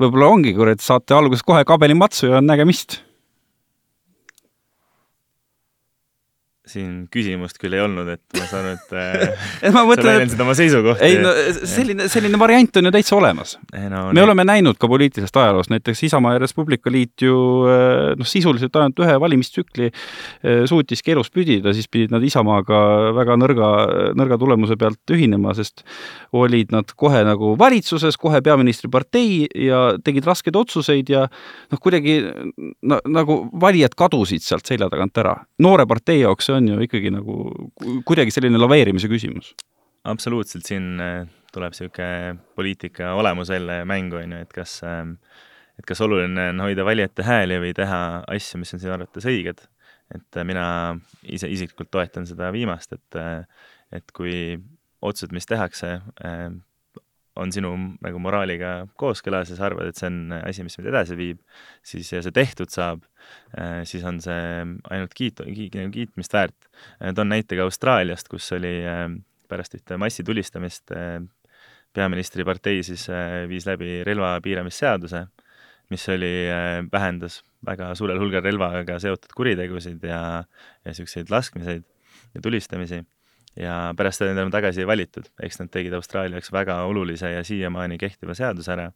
[0.00, 3.00] võib-olla ongi, kurat, saate alguses kohe kabeli matsu ja nägemist
[6.64, 10.54] siin küsimust küll ei olnud, et ma saan nüüd äh, et ma mõtlen, väljendasid oma
[10.56, 11.04] seisukohti.
[11.04, 11.32] ei no
[11.68, 13.56] selline, selline variant on ju täitsa olemas.
[13.74, 14.22] No, me nii.
[14.24, 17.36] oleme näinud ka poliitilisest ajaloost, näiteks Isamaa ja Res Publica Liit ju
[17.68, 22.80] äh, noh, sisuliselt ainult ühe valimistsükli äh, suutiski elus püdida, siis pidid nad Isamaaga
[23.18, 23.70] väga nõrga,
[24.16, 25.84] nõrga tulemuse pealt ühinema, sest
[26.32, 33.02] olid nad kohe nagu valitsuses, kohe peaministripartei ja tegid raskeid otsuseid ja noh, kuidagi no,
[33.04, 35.36] nagu valijad kadusid sealt selja tagant ära.
[35.60, 37.36] noore partei jaoks see on ju ikkagi nagu
[38.06, 39.54] kuidagi selline laveerimise küsimus.
[40.04, 45.16] absoluutselt, siin äh, tuleb niisugune poliitika olemus jälle mängu, on ju, et kas, ähm,
[45.78, 49.64] et kas oluline on hoida valijate hääli või teha asju, mis on sinu arvates õiged.
[50.14, 50.66] et äh, mina
[51.22, 53.46] ise isiklikult toetan seda viimast, et, äh,
[53.92, 54.58] et kui
[55.00, 55.98] otsused, mis tehakse,
[57.40, 57.72] on sinu
[58.04, 61.40] nagu moraaliga kooskõlas ja sa arvad, et see on asi, mis meid edasi viib,
[61.86, 63.02] siis ja see tehtud saab,
[63.58, 64.42] äh, siis on see
[64.94, 65.42] ainult kiit-,
[65.94, 66.68] kiitmist väärt.
[67.00, 69.08] Äh, toon näite ka Austraaliast, kus oli äh,
[69.50, 70.94] pärast ühte massitulistamist
[71.94, 73.04] peaministripartei siis
[73.46, 75.20] viis läbi relva piiramisseaduse,
[75.92, 76.30] mis oli,
[76.90, 81.84] vähendas väga suurel hulgal relvaga seotud kuritegusid ja, ja niisuguseid laskmiseid
[82.34, 83.02] ja tulistamisi
[83.56, 87.98] ja pärast olid nad tagasi valitud, eks nad tegid Austraalia jaoks väga olulise ja siiamaani
[88.00, 88.88] kehtiva seaduse ära,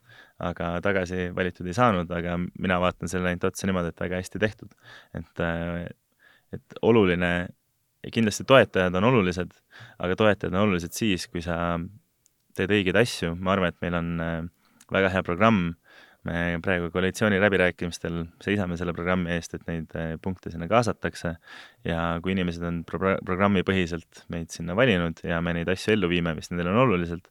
[0.42, 4.42] aga tagasi valitud ei saanud, aga mina vaatan sellele ainult otsa niimoodi, et väga hästi
[4.42, 4.74] tehtud.
[5.18, 5.44] et,
[6.59, 7.32] et oluline,
[8.12, 9.54] kindlasti toetajad on olulised,
[9.98, 11.78] aga toetajad on olulised siis, kui sa
[12.59, 14.14] teed õigeid asju, ma arvan, et meil on
[14.92, 15.76] väga hea programm
[16.29, 21.35] me praegu koalitsiooni läbirääkimistel seisame selle programmi eest, et neid eh, punkte sinna kaasatakse
[21.89, 26.35] ja kui inimesed on pro-, programmipõhiselt meid sinna valinud ja me neid asju ellu viime,
[26.39, 27.24] mis nendele on olulised,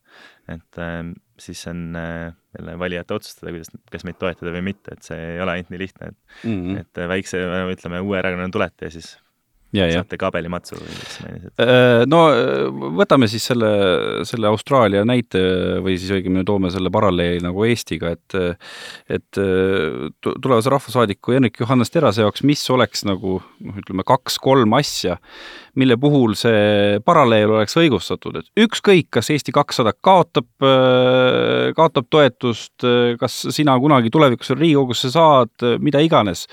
[0.54, 0.98] et äh,
[1.42, 5.22] siis see on äh, jälle valijate otsustada, kuidas, kas meid toetada või mitte, et see
[5.36, 6.84] ei ole ainult nii lihtne, et mm -hmm.
[6.84, 7.46] et väikse,
[7.78, 9.16] ütleme, uue erakonnana tulete ja siis
[9.78, 11.52] ja, saate kabelimatsu või mis sellised?
[11.62, 12.22] Äh, no
[12.98, 13.70] võtame siis selle,
[14.28, 15.42] selle Austraalia näite
[15.84, 18.38] või siis õigemini toome selle paralleeli nagu Eestiga, et
[19.08, 25.18] et tulevase rahvasaadiku Hendrik Johannes Terase jaoks, mis oleks nagu noh, ütleme kaks-kolm asja,
[25.78, 30.50] mille puhul see paralleel oleks õigustatud, et ükskõik, kas Eesti kakssada kaotab,
[31.78, 32.86] kaotab toetust,
[33.22, 36.48] kas sina kunagi tulevikus Riigikogusse saad, mida iganes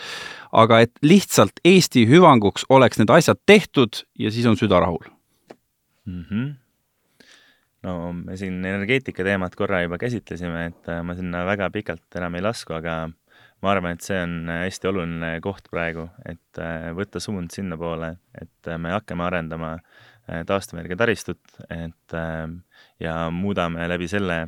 [0.54, 5.04] aga et lihtsalt Eesti hüvanguks oleks need asjad tehtud ja siis on süda rahul
[6.06, 6.24] mm.
[6.30, 6.54] -hmm.
[7.82, 12.34] no me siin energeetika teemat korra juba käsitlesime, et äh, ma sinna väga pikalt enam
[12.34, 13.10] ei lasku, aga
[13.62, 18.68] ma arvan, et see on hästi oluline koht praegu, et äh, võtta suund sinnapoole, et
[18.68, 19.78] äh, me hakkame arendama
[20.24, 22.14] taastuvenergia taristut, et
[23.00, 24.38] ja muudame läbi selle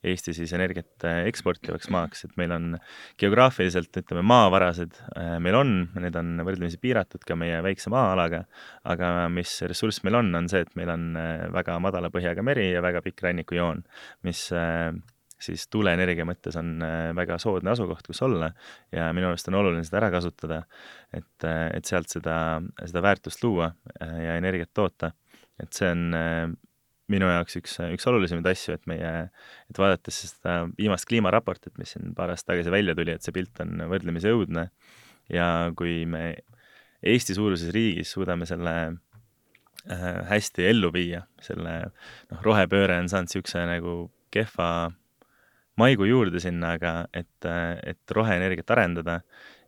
[0.00, 2.68] Eesti siis energiat äh, eksportivaks maaks, et meil on
[3.20, 8.46] geograafiliselt, ütleme, maavarased äh, meil on, need on võrdlemisi piiratud ka meie väikse maa-alaga,
[8.88, 12.70] aga mis ressurss meil on, on see, et meil on äh, väga madala põhjaga meri
[12.70, 13.82] ja väga pikk rannikujoon,
[14.24, 14.46] mis
[15.40, 16.82] siis tuuleenergia mõttes on
[17.16, 18.50] väga soodne asukoht, kus olla
[18.92, 20.58] ja minu arust on oluline seda ära kasutada,
[21.16, 22.34] et, et sealt seda,
[22.84, 23.70] seda väärtust luua
[24.00, 25.12] ja energiat toota.
[25.60, 26.12] et see on
[27.10, 29.12] minu jaoks üks, üks olulisemaid asju, et meie,
[29.70, 33.60] et vaadates seda viimast kliimaraportit, mis siin paar aastat tagasi välja tuli, et see pilt
[33.64, 34.68] on võrdlemisi õudne
[35.32, 36.34] ja kui me
[37.00, 38.74] Eesti suuruses riigis suudame selle
[39.88, 43.94] äh, hästi ellu viia, selle noh, rohepööre on saanud niisuguse nagu
[44.34, 44.90] kehva
[45.80, 47.48] maigu juurde sinna, aga et,
[47.88, 49.20] et roheenergiat arendada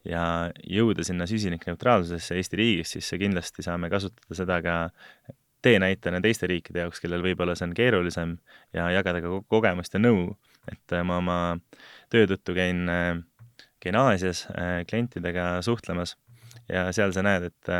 [0.05, 0.24] ja
[0.66, 4.76] jõuda sinna süsinikneutraalsusesse Eesti riigis, siis kindlasti saame kasutada seda ka
[5.62, 8.36] teenäitena teiste riikide jaoks, kellel võib-olla see on keerulisem
[8.74, 10.32] ja jagada ka kogemust ja nõu.
[10.70, 11.38] et äh, ma oma
[12.10, 13.16] töö tõttu käin, äh,
[13.82, 16.16] käin Aasias äh, klientidega suhtlemas
[16.70, 17.70] ja seal sa näed, et,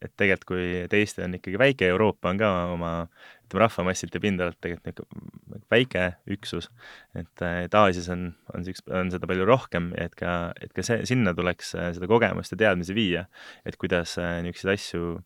[0.00, 4.22] et tegelikult kui et Eesti on ikkagi väike, Euroopa on ka oma ütleme, rahvamassilt ja
[4.22, 6.70] pindalalt tegelikult niisugune väike üksus,
[7.14, 11.04] et, et Aasias on, on siukest, on seda palju rohkem, et ka, et ka see,
[11.10, 13.26] sinna tuleks seda kogemust ja teadmisi viia,
[13.66, 15.18] et kuidas niisuguseid asju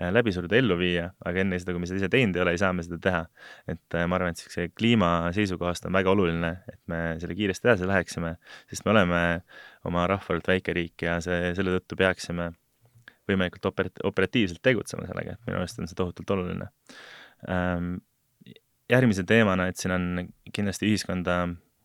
[0.00, 2.60] läbi suruda, ellu viia, aga enne seda, kui me seda ise teinud ei ole, ei
[2.60, 3.22] saa me seda teha.
[3.68, 7.68] et äh, ma arvan, et niisuguse kliima seisukohast on väga oluline, et me selle kiiresti
[7.68, 8.36] edasi läheksime,
[8.70, 9.22] sest me oleme
[9.88, 12.52] oma rahvaarvult väike riik ja see, selle tõttu peaksime
[13.28, 16.70] võimalikult operat-, operatiivselt tegutsema sellega, et minu arust on see tohutult oluline.
[17.52, 17.98] Ähm,
[18.92, 20.06] järgmise teemana, et siin on
[20.54, 21.42] kindlasti ühiskonda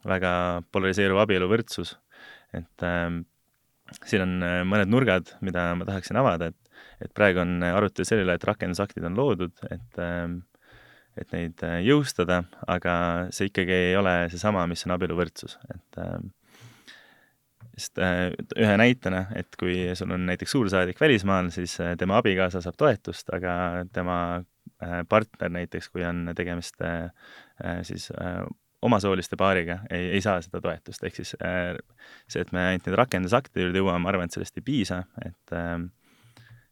[0.08, 0.32] väga
[0.72, 1.98] polariseeruv abieluvõrdsus,
[2.56, 3.26] et ähm,
[4.04, 6.67] siin on äh, mõned nurgad, mida ma tahaksin avada, et
[7.04, 10.42] et praegu on arutelu selle üle, et rakendusaktid on loodud, et ähm,
[11.18, 12.94] et neid äh, jõustada, aga
[13.34, 16.30] see ikkagi ei ole seesama, mis on abieluvõrdsus, et ähm,
[17.78, 23.30] sest ühe näitena, et kui sul on näiteks suursaadik välismaal, siis tema abikaasa saab toetust,
[23.34, 23.52] aga
[23.94, 24.20] tema
[25.10, 26.82] partner näiteks, kui on tegemist
[27.86, 28.10] siis
[28.82, 33.68] omasooliste paariga, ei, ei saa seda toetust, ehk siis see, et me ainult nüüd rakendusaktide
[33.68, 35.56] juurde jõuame, ma arvan, et sellest ei piisa, et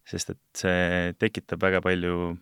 [0.06, 2.36] sest et see tekitab väga palju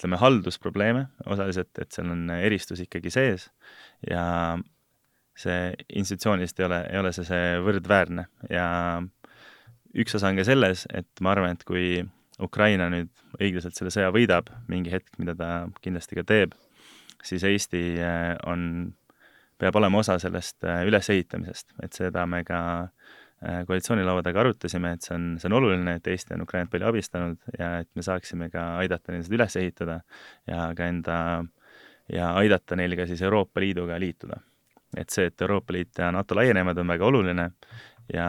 [0.00, 3.48] ütleme, haldusprobleeme osaliselt, et seal on eristus ikkagi sees
[4.08, 4.58] ja
[5.40, 8.26] see institutsioonist ei ole, ei ole see, see võrdväärne.
[8.52, 8.66] Ja
[9.96, 12.02] üks osa on ka selles, et ma arvan, et kui
[12.40, 15.50] Ukraina nüüd õiglaselt selle sõja võidab mingi hetk, mida ta
[15.84, 16.56] kindlasti ka teeb,
[17.24, 18.92] siis Eesti äh, on,
[19.60, 25.06] peab olema osa sellest äh, ülesehitamisest, et seda me ka äh, koalitsioonilaua taga arutasime, et
[25.06, 28.50] see on, see on oluline, et Eesti on Ukrainat palju abistanud ja et me saaksime
[28.52, 30.00] ka aidata neil seda üles ehitada
[30.50, 31.16] ja ka enda
[32.12, 34.40] ja aidata neil ka siis Euroopa Liiduga liituda.
[34.96, 37.46] Et see, et Euroopa Liit ja NATO laienevad, on väga oluline
[38.12, 38.26] ja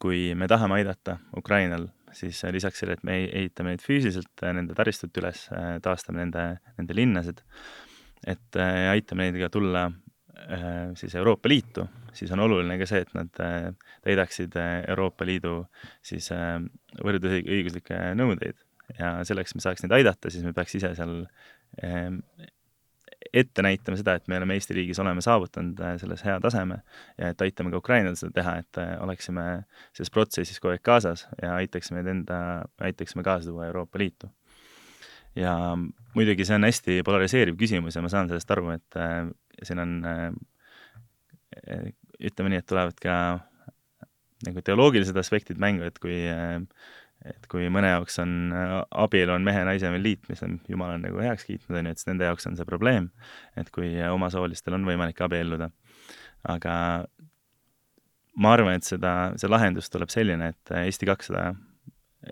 [0.00, 5.16] kui me tahame aidata Ukrainal, siis lisaks sellele, et me ehitame neid füüsiliselt, nende taristut
[5.22, 5.44] üles,
[5.84, 6.44] taastame nende,
[6.78, 7.44] nende linnasid,
[8.26, 11.86] et äh, aitame neid ka tulla äh, siis Euroopa Liitu,
[12.16, 13.70] siis on oluline ka see, et nad äh,
[14.06, 15.64] täidaksid Euroopa Liidu
[16.02, 16.30] siis
[17.00, 18.58] võrdõiguslikke nõudeid
[18.98, 21.20] ja selleks me saaks neid aidata, siis me peaks ise seal
[23.32, 26.80] ette näitama seda, et me oleme Eesti riigis, oleme saavutanud äh, selles hea taseme
[27.18, 29.46] ja et aitame ka Ukrainal seda teha, et äh, oleksime
[29.96, 32.40] selles protsessis kogu aeg kaasas ja aitaksime enda,
[32.80, 34.30] aitaksime kaasa tuua Euroopa Liitu.
[35.36, 35.54] ja
[36.14, 39.28] muidugi see on hästi polariseeriv küsimus ja ma saan sellest aru, et äh,
[39.62, 40.30] siin on äh,
[42.20, 43.14] ütleme nii, et tulevad ka
[44.46, 46.60] nagu teoloogilised aspektid mängu, et kui äh,
[47.28, 51.20] et kui mõne jaoks on äh, abielu on mehe-naise liit, mis on jumal on nagu
[51.20, 53.10] heaks kiitnud, on ju, et siis nende jaoks on see probleem,
[53.60, 55.70] et kui omasoolistel on võimalik abielluda.
[56.48, 56.74] aga
[58.40, 61.50] ma arvan, et seda, see lahendus tuleb selline, et Eesti kakssada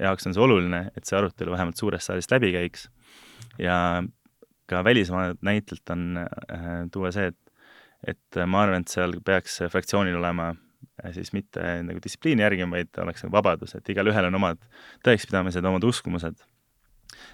[0.00, 2.88] jaoks on see oluline, et see arutelu vähemalt suurest saalist läbi käiks
[3.60, 4.02] ja
[4.68, 7.38] ka välismaa näitelt on äh, tuua see, et
[8.06, 10.52] et ma arvan, et seal peaks fraktsioonil olema
[11.14, 14.62] siis mitte nagu distsipliini järgima, vaid oleks nagu vabadus, et igalühel on omad
[15.06, 16.40] tõekspidamised, omad uskumused.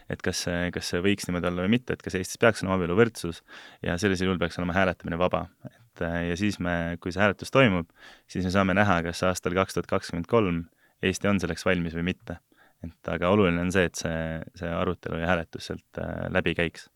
[0.09, 2.77] et kas see, kas see võiks niimoodi olla või mitte, et kas Eestis peaks olema
[2.79, 3.43] abieluvõrdsus
[3.83, 5.49] ja sellisel juhul peaks olema hääletamine vaba.
[5.65, 7.89] et ja siis me, kui see hääletus toimub,
[8.29, 10.65] siis me saame näha, kas aastal kaks tuhat kakskümmend kolm
[11.05, 12.39] Eesti on selleks valmis või mitte.
[12.85, 16.91] et aga oluline on see, et see, see arutelu ja hääletus sealt äh, läbi käiks.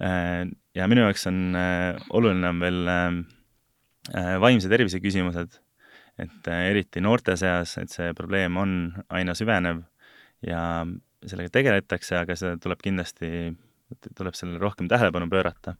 [0.00, 2.88] Äh, ja minu jaoks on äh, oluline on veel
[4.08, 5.58] Äh, vaimse tervise küsimused,
[6.20, 8.72] et eriti noorte seas, et see probleem on
[9.12, 9.82] aina süvenev
[10.46, 10.62] ja
[11.28, 13.50] sellega tegeletakse, aga seda tuleb kindlasti,
[14.16, 15.76] tuleb sellele rohkem tähelepanu pöörata.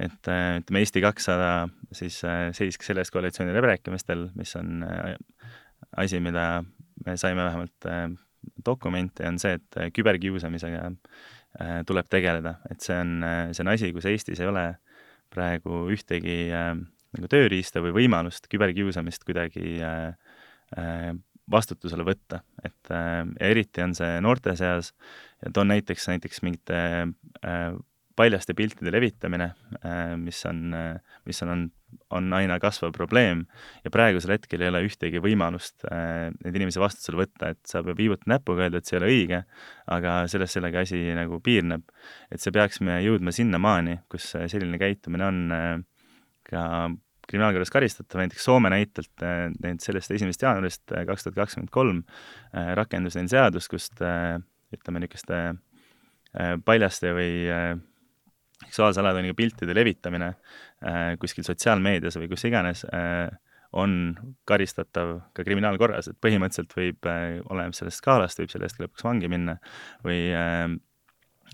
[0.00, 2.22] et ütleme, Eesti kakssada siis
[2.56, 4.80] seisk selles koalitsiooni läbirääkimistel, mis on
[6.00, 6.64] asi, mida
[7.04, 7.88] me saime vähemalt
[8.64, 10.88] dokumente, on see, et küberkiusamisega
[11.86, 13.10] tuleb tegeleda, et see on,
[13.52, 14.62] see on asi, kus Eestis ei ole
[15.32, 16.72] praegu ühtegi äh,
[17.16, 20.14] nagu tööriista või võimalust küberkiusamist kuidagi äh,
[20.78, 21.12] äh,
[21.52, 24.92] vastutusele võtta, et äh, ja eriti on see noorte seas.
[25.42, 26.78] Ja toon näiteks, näiteks mingite
[27.44, 27.72] äh,
[28.16, 31.62] paljaste piltide levitamine äh,, mis on äh,, mis on, on,
[32.10, 33.44] on aina kasvav probleem
[33.84, 37.98] ja praegusel hetkel ei ole ühtegi võimalust äh, neid inimesi vastutusele võtta, et sa pead
[38.00, 39.44] viibutama näpuga, öelda, et see ei ole õige,
[39.96, 41.86] aga sellest sellega asi nagu piirneb.
[42.30, 45.72] et see peaksime jõudma sinnamaani, kus selline käitumine on äh,
[46.48, 46.66] ka
[47.28, 52.02] kriminaalkorras karistatav, näiteks Soome näitelt äh, need sellest esimesest jaanuarist äh, kaks tuhat kakskümmend kolm
[52.02, 54.02] äh, rakendus neil seadus, kust
[54.72, 55.38] ütleme, niisuguste
[56.64, 57.32] paljaste või
[58.62, 60.30] seksuaalse alatooniga piltide levitamine
[61.22, 62.84] kuskil sotsiaalmeedias või kus iganes
[63.72, 63.92] on
[64.48, 67.08] karistatav ka kriminaalkorras, et põhimõtteliselt võib,
[67.48, 69.56] oleneb sellest skaalast, võib selle eest lõpuks vangi minna
[70.04, 70.26] või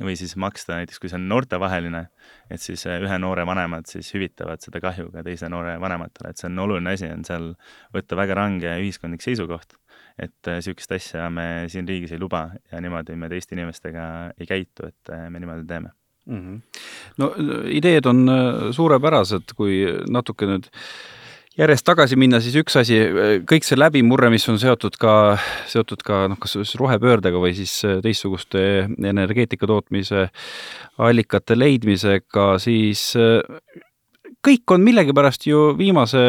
[0.04, 2.04] või siis maksta näiteks, kui see on noortevaheline,
[2.50, 6.40] et siis äh, ühe noore vanemad siis hüvitavad seda kahju ka teise noore vanematele, et
[6.40, 7.50] see on oluline asi, on seal
[7.94, 9.74] võtta väga range ühiskondlik seisukoht,
[10.18, 14.04] et niisugust äh, asja me siin riigis ei luba ja niimoodi me teiste inimestega
[14.38, 15.94] ei käitu, et äh, me niimoodi teeme
[16.28, 16.40] mm.
[16.40, 16.82] -hmm.
[17.18, 17.32] no
[17.66, 18.24] ideed on
[18.72, 20.82] suurepärased, kui natuke nüüd äh,
[21.58, 22.98] järjest tagasi minna, siis üks asi,
[23.48, 25.12] kõik see läbimurre, mis on seotud ka,
[25.70, 27.74] seotud ka noh, kas rohepöördega või siis
[28.04, 28.62] teistsuguste
[29.10, 30.28] energeetika tootmise
[31.02, 33.10] allikate leidmisega, siis
[34.47, 36.20] kõik on millegipärast ju viimase,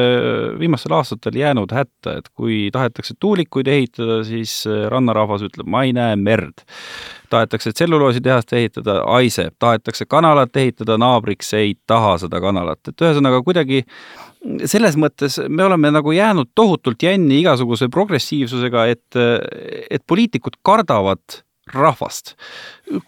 [0.60, 6.16] viimastel aastatel jäänud hätta, et kui tahetakse tuulikuid ehitada, siis rannarahvas ütleb, ma ei näe
[6.20, 6.66] merd.
[7.30, 13.84] tahetakse tselluloositehast ehitada, haiseb, tahetakse kanalat ehitada, naabriks ei taha seda kanalat, et ühesõnaga kuidagi
[14.66, 19.20] selles mõttes me oleme nagu jäänud tohutult jänni igasuguse progressiivsusega, et,
[19.92, 21.44] et poliitikud kardavad
[21.74, 22.36] rahvast.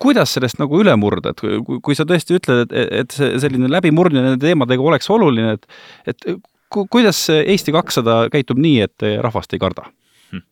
[0.01, 3.69] kuidas sellest nagu üle murda, et kui, kui sa tõesti ütled, et, et see selline
[3.71, 5.65] läbimurdmine nende teemadega oleks oluline, et,
[6.13, 6.29] et
[6.69, 9.87] ku, kuidas Eesti kakssada käitub nii, et rahvast ei karda?
[10.31, 10.45] Hm.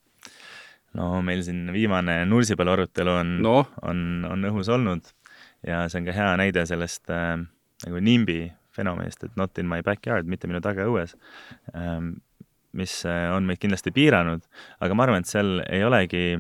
[1.00, 5.14] no meil siin viimane Nursipalu arutelu on no., on, on õhus olnud
[5.68, 7.36] ja see on ka hea näide sellest äh,
[7.86, 11.16] nagu NIMBY fenomenist, et not in my backyard, mitte minu tagaõues
[11.76, 12.20] ähm,,
[12.78, 14.44] mis äh, on meid kindlasti piiranud,
[14.80, 16.38] aga ma arvan, et seal ei olegi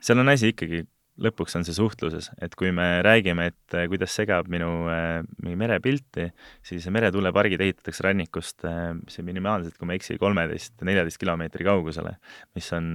[0.00, 0.84] seal on asi ikkagi,
[1.20, 6.30] lõpuks on see suhtluses, et kui me räägime, et äh, kuidas segab minu äh, merepilti,
[6.66, 12.16] siis meretuulepargid ehitatakse rannikust äh, see minimaalselt, kui ma ei eksi, kolmeteist, neljateist kilomeetri kaugusele,
[12.56, 12.92] mis on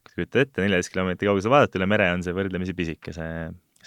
[0.00, 3.14] kui te kujutate ette, neljateist kilomeetri kaugusele vaadata üle mere on see võrdlemisi pisike,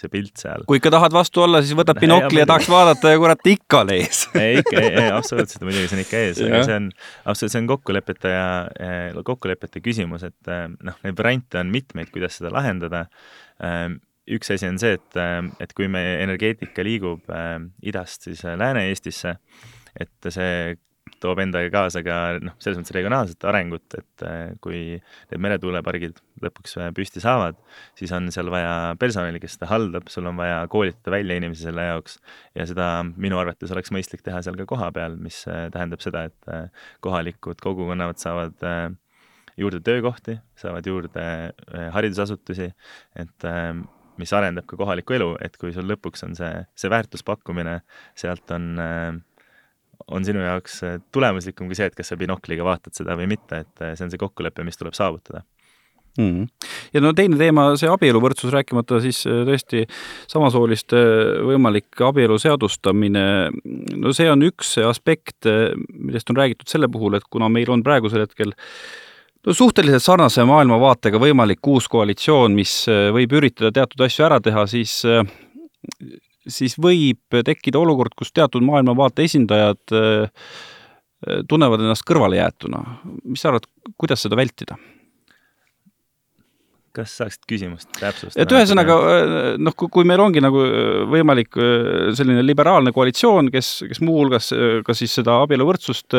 [0.00, 0.64] see pilt seal.
[0.68, 3.92] kui ikka tahad vastu olla, siis võtad binokli ja, tahaks vaadata ja kurat, ikka on
[3.94, 6.88] ees ei, ikka, ei, absoluutselt, muidugi see on ikka ees, aga see on,
[7.24, 8.48] absoluutselt, see on kokkulepete ja,
[9.26, 13.06] kokkulepete küsimus, et eh, noh, neid variante on mitmeid, kuidas seda lahendada.
[13.62, 13.86] Eh,
[14.34, 17.28] üks asi on see, et, eh, et kui meie energeetika liigub
[17.84, 19.36] idast siis Lääne-Eestisse,
[20.00, 20.74] et see
[21.24, 26.76] toob endaga kaasa ka noh, selles mõttes regionaalset arengut, et äh, kui need meretuulepargid lõpuks
[26.80, 27.58] äh, püsti saavad,
[27.98, 31.86] siis on seal vaja personali, kes seda haldab, sul on vaja koolitada välja inimesi selle
[31.90, 32.18] jaoks.
[32.56, 36.52] Ja seda minu arvates oleks mõistlik teha seal ka kohapeal, mis äh, tähendab seda, et
[37.04, 38.60] kohalikud kogukonnad saavad
[39.60, 41.24] juurde töökohti, saavad juurde
[41.94, 42.72] haridusasutusi,
[43.20, 43.46] et
[44.20, 47.78] mis arendab ka kohalikku elu, et kui sul lõpuks on see, see väärtuspakkumine,
[48.18, 49.08] sealt on äh,
[50.10, 53.64] on sinu jaoks äh, tulemuslikum kui see, et kas sa binokliga vaatad seda või mitte,
[53.64, 55.44] et äh, see on see kokkulepe, mis tuleb saavutada.
[56.14, 56.44] Mm..
[56.94, 59.82] ja no teine teema, see abieluvõrdsus, rääkimata siis äh, tõesti
[60.30, 61.00] samasooliste
[61.48, 63.24] võimalik abielu seadustamine,
[63.98, 65.48] no see on üks aspekt,
[65.88, 68.54] millest on räägitud selle puhul, et kuna meil on praegusel hetkel
[69.44, 75.00] no suhteliselt sarnase maailmavaatega võimalik uus koalitsioon, mis võib üritada teatud asju ära teha, siis
[76.50, 80.48] siis võib tekkida olukord, kus teatud maailmavaate esindajad äh,
[81.48, 82.82] tunnevad ennast kõrvalejäetuna.
[83.24, 83.68] mis sa arvad,
[84.00, 84.76] kuidas seda vältida?
[86.94, 88.40] Kas saaksid küsimust täpsustada?
[88.42, 88.96] et ühesõnaga
[89.60, 94.52] noh, kui meil ongi nagu äh, võimalik äh, selline liberaalne koalitsioon, kes, kes muuhulgas
[94.86, 96.18] ka siis seda abieluvõrdsust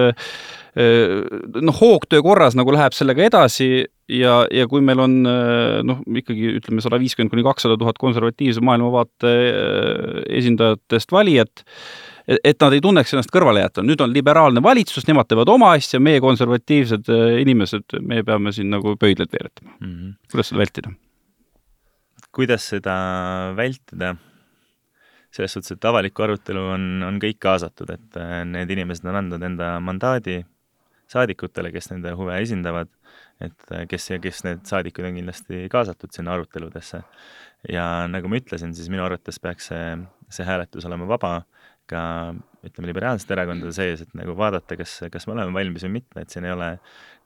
[0.76, 3.69] noh, hoogtöö korras nagu läheb sellega edasi
[4.11, 9.32] ja, ja kui meil on noh, ikkagi ütleme sada viiskümmend kuni kakssada tuhat konservatiivse maailmavaate
[10.36, 11.63] esindajatest valijat,
[12.28, 16.21] et nad ei tunneks ennast kõrvalejäetuna, nüüd on liberaalne valitsus, nemad teevad oma asja, meie
[16.23, 19.91] konservatiivsed äh, inimesed, me peame siin nagu pöidlaid veeretama mm.
[19.91, 20.15] -hmm.
[20.32, 20.93] kuidas seda vältida?
[22.32, 22.95] kuidas seda
[23.57, 24.15] vältida?
[25.36, 29.43] selles suhtes, et avalikku arutelu on, on kõik kaasatud, et äh, need inimesed on andnud
[29.43, 30.43] enda mandaadi
[31.11, 32.89] saadikutele, kes nende huve esindavad,
[33.43, 37.03] et äh, kes ja kes need saadikud on kindlasti kaasatud sinna aruteludesse.
[37.69, 39.97] ja nagu ma ütlesin, siis minu arvates peaks see,
[40.30, 41.41] see hääletus olema vaba
[41.89, 42.03] ka
[42.65, 46.33] ütleme, liberaalsete erakondade sees, et nagu vaadata, kas, kas me oleme valmis või mitte, et
[46.33, 46.69] siin ei ole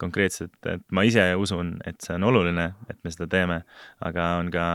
[0.01, 3.61] konkreetselt, et ma ise usun, et see on oluline, et me seda teeme,
[4.05, 4.65] aga on ka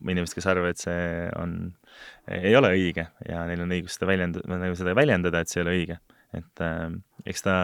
[0.00, 1.56] inimesed, kes arvavad, et see on,
[2.32, 5.66] ei ole õige ja neil on õigus seda väljendada, nagu seda väljendada, et see ei
[5.66, 5.98] ole õige.
[6.36, 6.86] et äh,
[7.26, 7.54] eks ta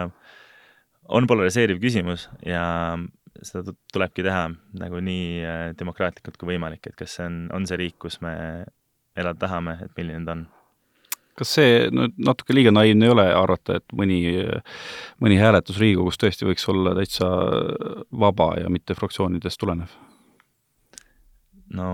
[1.15, 2.99] on polariseeriv küsimus ja
[3.47, 4.49] seda tulebki teha
[4.81, 8.35] nagu nii äh, demokraatlikult kui võimalik, et kas see on, on see riik, kus me
[9.17, 10.45] elada tahame, et milline ta on
[11.37, 14.21] kas see no natuke liiga naiivne ei ole arvata, et mõni,
[15.23, 17.29] mõni hääletus Riigikogus tõesti võiks olla täitsa
[18.13, 19.93] vaba ja mitte fraktsioonidest tulenev?
[21.77, 21.91] no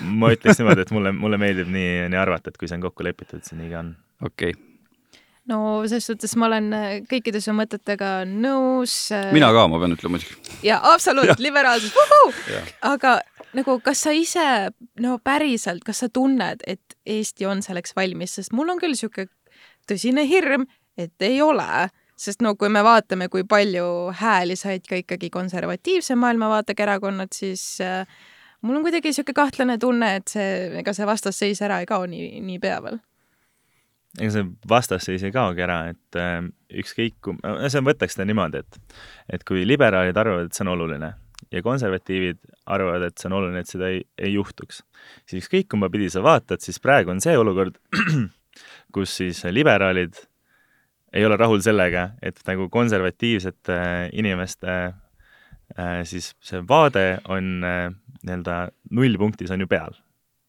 [0.00, 3.04] ma ütleks niimoodi, et mulle, mulle meeldib nii, nii arvata, et kui see on kokku
[3.04, 3.92] lepitud, siis nii ka on.
[4.22, 4.72] okei okay
[5.50, 6.70] no selles suhtes ma olen
[7.10, 8.96] kõikide su mõtetega nõus.
[9.34, 10.56] mina ka, ma pean ütlema muidugi.
[10.66, 11.94] jaa, absoluutselt, liberaalsus,
[12.86, 13.18] aga
[13.56, 14.46] nagu kas sa ise
[15.02, 19.30] no päriselt, kas sa tunned, et Eesti on selleks valmis, sest mul on küll niisugune
[19.88, 20.66] tõsine hirm,
[20.98, 21.88] et ei ole,
[22.18, 27.76] sest no kui me vaatame, kui palju hääli said ka ikkagi konservatiivse maailmavaatega erakonnad, siis
[27.84, 28.08] äh,
[28.62, 30.48] mul on kuidagi niisugune kahtlane tunne, et see,
[30.80, 32.98] ega see vastasseis ära ei kao nii, niipea veel.
[34.16, 36.40] Ega see vastasseis ei kaogi ära, et äh,
[36.82, 37.32] ükskõik,
[37.72, 38.82] see võtaks seda niimoodi, et
[39.38, 41.12] et kui liberaalid arvavad, et see on oluline
[41.52, 44.82] ja konservatiivid arvavad, et see on oluline, et seda ei, ei juhtuks.
[45.26, 47.78] siis ükskõik kumba pidi sa vaatad, siis praegu on see olukord,
[48.94, 50.18] kus siis liberaalid
[51.16, 53.78] ei ole rahul sellega, et nagu konservatiivsete
[54.18, 57.92] inimeste äh, siis see vaade on äh,
[58.26, 58.56] nii-öelda
[58.96, 59.94] nullpunktis on ju peal.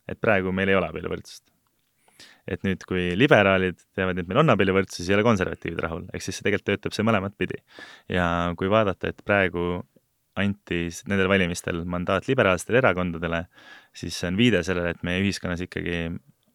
[0.07, 1.43] et praegu meil ei ole abieluvõrdsust.
[2.47, 6.23] et nüüd, kui liberaalid teavad, et meil on abieluvõrdsus, siis ei ole konservatiivid rahul, ehk
[6.23, 7.59] siis see tegelikult töötab see mõlemat pidi.
[8.09, 9.83] ja kui vaadata, et praegu
[10.37, 13.43] anti nendel valimistel mandaat liberaalsetele erakondadele,
[13.95, 16.07] siis see on viide sellele, et meie ühiskonnas ikkagi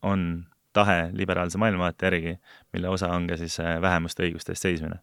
[0.06, 0.26] on
[0.72, 2.36] tahe liberaalse maailmavaate järgi,
[2.72, 5.00] mille osa on ka siis äh, vähemuste õiguste eest seismine.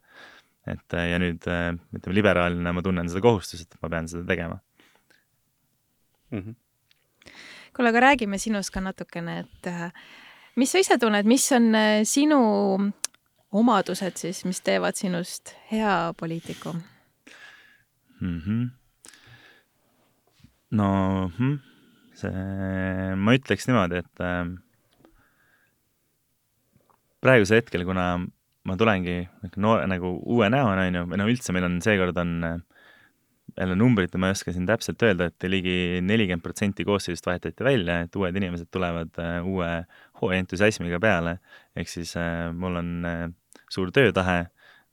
[0.67, 4.59] et äh, ja nüüd ütleme, liberaalina ma tunnen seda kohustust, et ma pean seda tegema
[6.31, 6.39] mm.
[6.39, 6.55] -hmm.
[7.75, 9.91] kuule, aga räägime sinust ka natukene, et äh,
[10.55, 11.73] mis sa ise tunned, mis on
[12.03, 12.39] sinu
[13.51, 16.75] omadused siis, mis teevad sinust hea poliitiku
[18.21, 18.39] mm?
[18.45, 18.69] -hmm.
[20.79, 20.89] no
[21.37, 21.55] hm,
[22.13, 24.43] see, ma ütleks niimoodi, et äh,
[27.23, 28.11] praegusel hetkel, kuna
[28.67, 29.21] ma tulengi
[29.57, 32.63] noor, nagu uue näona, on ju, või no üldse meil on seekord on
[33.57, 38.01] jälle numbrit ma ei oska siin täpselt öelda, et ligi nelikümmend protsenti koosseisust vahetati välja,
[38.05, 39.69] et uued inimesed tulevad uh, uue
[40.21, 41.37] hooaja entusiasmiga peale,
[41.75, 43.25] ehk siis uh, mul on uh,
[43.71, 44.45] suur töötahe,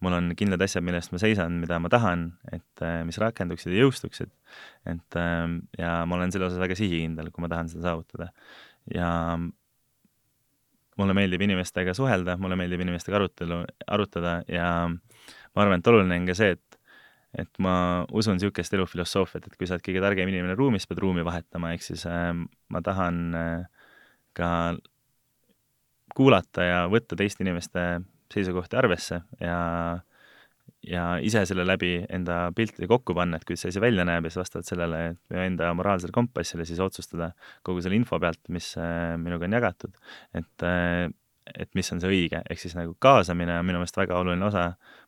[0.05, 3.73] mul on kindlad asjad, mille eest ma seisan, mida ma tahan, et uh, mis rakenduksid
[3.73, 4.33] ja jõustuksid.
[4.93, 5.45] et uh,
[5.79, 8.31] ja ma olen selle osas väga sihikindel, kui ma tahan seda saavutada.
[8.95, 9.11] ja
[10.97, 16.29] mulle meeldib inimestega suhelda, mulle meeldib inimestega arutelu, arutada ja ma arvan, et oluline on
[16.29, 16.83] ka see, et
[17.37, 21.25] et ma usun niisugust elufilosoofiat, et kui sa oled kõige targem inimene ruumis, pead ruumi
[21.27, 22.31] vahetama, ehk siis äh,
[22.73, 23.91] ma tahan äh,
[24.37, 24.51] ka
[26.17, 27.83] kuulata ja võtta teiste inimeste
[28.35, 29.59] seisukohti arvesse ja
[30.87, 34.31] ja ise selle läbi enda piltide kokku panna, et kuidas see asi välja näeb ja
[34.31, 35.01] siis vastavalt sellele
[35.47, 37.33] enda moraalsele kompassile siis otsustada
[37.67, 39.97] kogu selle info pealt, mis äh, minuga on jagatud,
[40.35, 41.09] et äh,
[41.55, 44.65] et mis on see õige, ehk siis nagu kaasamine on minu meelest väga oluline osa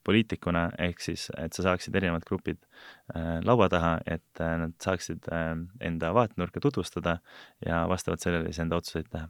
[0.06, 5.26] poliitikuna, ehk siis, et sa saaksid erinevad grupid äh, laua taha, et äh, nad saaksid
[5.34, 5.50] äh,
[5.90, 7.18] enda vaatenurka tutvustada
[7.66, 9.26] ja vastavalt sellele siis enda otsuseid teha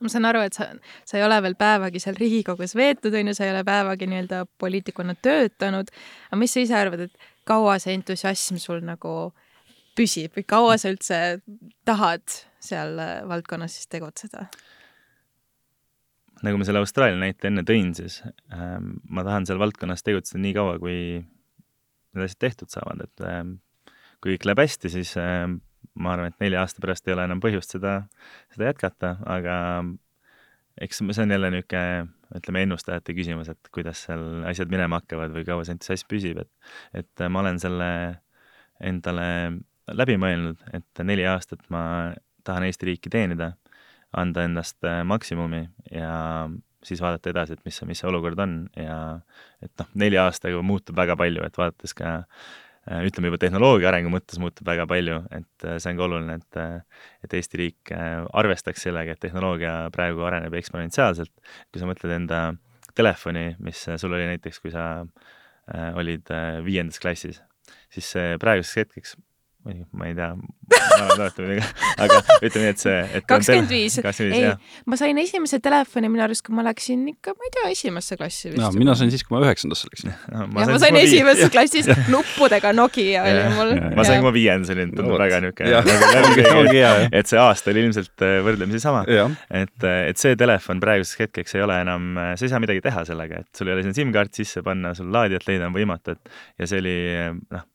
[0.00, 0.70] ma saan aru, et sa,
[1.04, 4.44] sa ei ole veel päevagi seal Riigikogus veetud, on ju, sa ei ole päevagi nii-öelda
[4.60, 5.92] poliitikuna töötanud,
[6.30, 9.14] aga mis sa ise arvad, et kaua see entusiasm sul nagu
[9.98, 11.20] püsib või kaua sa üldse
[11.88, 12.24] tahad
[12.62, 14.46] seal äh, valdkonnas siis tegutseda?
[16.40, 18.22] nagu ma selle Austraalia näite enne tõin, siis
[18.54, 23.58] ähm, ma tahan seal valdkonnas tegutseda nii kaua, kui need asjad tehtud saavad, et ähm,
[24.24, 25.58] kui kõik läheb hästi, siis ähm,
[25.94, 27.96] ma arvan, et nelja aasta pärast ei ole enam põhjust seda,
[28.54, 29.56] seda jätkata, aga
[30.80, 35.44] eks see on jälle niisugune, ütleme, ennustajate küsimus, et kuidas seal asjad minema hakkavad või
[35.48, 37.90] kaua see entusiasm püsib, et et ma olen selle
[38.80, 39.26] endale
[39.90, 41.82] läbi mõelnud, et neli aastat ma
[42.46, 43.52] tahan Eesti riiki teenida,
[44.16, 46.48] anda endast maksimumi ja
[46.86, 48.96] siis vaadata edasi, et mis mis see olukord on ja
[49.62, 52.20] et noh, nelja aastaga muutub väga palju, et vaadates ka
[53.06, 56.58] ütleme juba tehnoloogia arengu mõttes muutub väga palju, et äh, see on ka oluline, et,
[56.60, 61.32] äh, et Eesti riik arvestaks sellega, et tehnoloogia praegu areneb eksponentsiaalselt.
[61.70, 62.42] kui sa mõtled enda
[62.98, 65.06] telefoni, mis sul oli näiteks, kui sa
[65.94, 66.26] olid
[66.66, 67.38] viiendas klassis,
[67.94, 68.08] siis
[68.42, 69.14] praeguseks hetkeks
[69.66, 71.64] või ma ei tea, ma olen alati midagi,
[72.00, 74.52] aga ütleme nii, et see, et kakskümmend viis, ei,
[74.88, 78.54] ma sain esimese telefoni minu arust, kui ma läksin ikka, ma ei tea, esimesse klassi
[78.54, 78.78] vist.
[78.80, 80.14] mina sain siis, kui ma üheksandasse läksin.
[80.32, 83.74] jah, ma sain esimeses klassis nuppudega Nokia oli mul.
[83.98, 88.38] ma sain, kui ma viiendas olin, tundub väga niisugune, et see aasta oli ilmselt äh,
[88.46, 89.04] võrdlemisi sama.
[89.04, 92.80] et, äh, et see telefon praeguseks hetkeks ei ole enam, äh, sa ei saa midagi
[92.88, 96.16] teha sellega, et sul ei ole sinna SIM-kaart sisse panna, sul laadijat leida on võimatu,
[96.16, 96.96] et ja see oli
[97.52, 97.68] noh,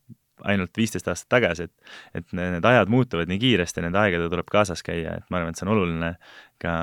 [0.51, 4.83] ainult viisteist aastat tagasi, et et need ajad muutuvad nii kiiresti, nende aegadega tuleb kaasas
[4.85, 6.13] käia, et ma arvan, et see on oluline,
[6.61, 6.73] ka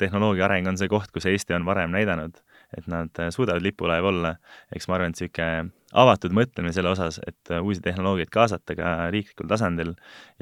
[0.00, 2.40] tehnoloogia areng on see koht, kus Eesti on varem näidanud,
[2.76, 4.34] et nad suudavad lipulaev olla,
[4.74, 9.46] eks ma arvan, et niisugune avatud mõtlemine selle osas, et uusi tehnoloogiaid kaasata ka riiklikul
[9.50, 9.92] tasandil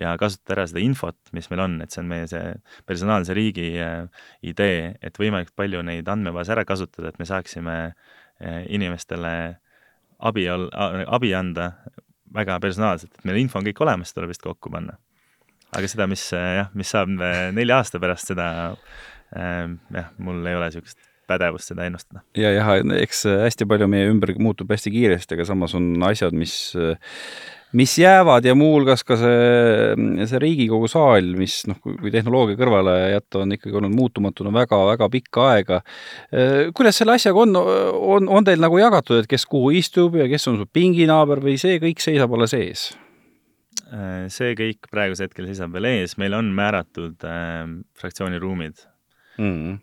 [0.01, 2.55] ja kasutada ära seda infot, mis meil on, et see on meie see
[2.89, 4.07] personaalse riigi äh,
[4.49, 9.35] idee, et võimalikult palju neid andmebaase ära kasutada, et me saaksime äh, inimestele
[10.23, 11.73] abi ol-, abi anda
[12.35, 14.99] väga personaalselt, et meil info on kõik olemas, tuleb vist kokku panna.
[15.73, 17.15] aga seda, mis jah, mis saab
[17.57, 18.51] nelja aasta pärast, seda
[19.37, 19.67] äh,
[19.97, 22.25] jah, mul ei ole niisugust pädevust seda ennustada.
[22.37, 26.57] ja jah, eks hästi palju meie ümber muutub hästi kiiresti, aga samas on asjad, mis
[27.79, 33.43] mis jäävad ja muuhulgas ka see, see Riigikogu saal, mis noh, kui tehnoloogia kõrvale jätta,
[33.45, 35.81] on ikkagi olnud muutumatuna väga-väga pikka aega.
[36.77, 40.49] kuidas selle asjaga on, on, on teil nagu jagatud, et kes kuhu istub ja kes
[40.53, 42.91] on su pinginaaber või see kõik seisab alles ees?
[44.33, 47.65] see kõik praegusel hetkel seisab veel ees, meil on määratud äh,
[48.01, 48.79] fraktsiooni ruumid
[49.39, 49.57] mm.
[49.57, 49.81] -hmm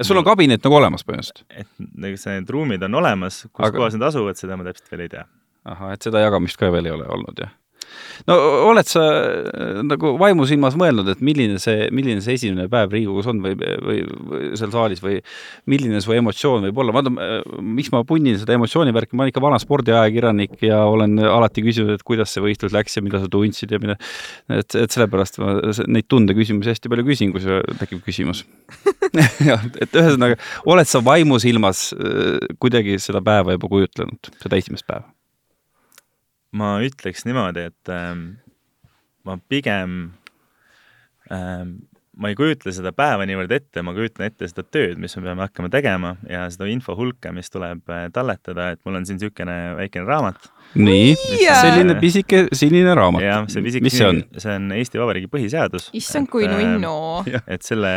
[0.00, 1.44] sul on kabinet nagu olemas põhimõtteliselt?
[1.52, 5.04] et see, need ruumid on olemas, kus Aga- kohas need asuvad, seda ma täpselt veel
[5.06, 5.24] ei tea.
[5.68, 7.52] Ahah, et seda jagamist ka veel ei ole olnud, jah?
[8.28, 8.36] no
[8.68, 13.42] oled sa äh, nagu vaimusilmas mõelnud, et milline see, milline see esimene päev Riigikogus on
[13.44, 13.98] või, või,
[14.58, 15.18] seal saalis või
[15.70, 17.12] milline su emotsioon võib olla, vaata,
[17.62, 22.06] miks ma punnin seda emotsioonivärki, ma olen ikka vana spordiajakirjanik ja olen alati küsinud, et
[22.06, 23.98] kuidas see võistlus läks ja mida sa tundsid ja mida,
[24.52, 25.56] et, et sellepärast ma
[25.86, 28.44] neid tundeküsimusi hästi palju küsin, kui sul tekib küsimus.
[29.50, 30.38] jah, et ühesõnaga,
[30.68, 35.10] oled sa vaimusilmas äh, kuidagi seda päeva juba kujutlenud, seda esimest päeva?
[36.52, 38.26] Ma ütleks niimoodi, et ähm,
[39.24, 40.12] ma pigem
[41.32, 41.78] ähm,
[42.16, 45.46] ma ei kujutle seda päeva niivõrd ette, ma kujutan ette seda tööd, mis me peame
[45.46, 49.56] hakkama tegema ja seda info hulka, mis tuleb äh, talletada, et mul on siin niisugune
[49.78, 50.50] väikene raamat.
[50.76, 53.24] nii, selline pisike sinine raamat.
[53.24, 54.22] jah, see pisike mis see on?
[54.36, 55.88] see on Eesti Vabariigi põhiseadus.
[55.96, 56.94] issand, kui nunnu.
[57.46, 57.94] et selle,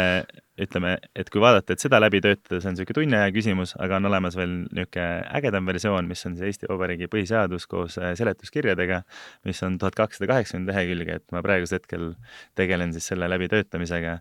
[0.61, 3.99] ütleme, et kui vaadata, et seda läbi töötada, see on niisugune tunni aja küsimus, aga
[3.99, 9.01] on olemas veel niisugune ägedam versioon, mis on siis Eesti Vabariigi põhiseadus koos äh, seletuskirjadega,
[9.49, 12.13] mis on tuhat kakssada kaheksakümmend lehekülge, et ma praegusel hetkel
[12.55, 14.15] tegelen siis selle läbitöötamisega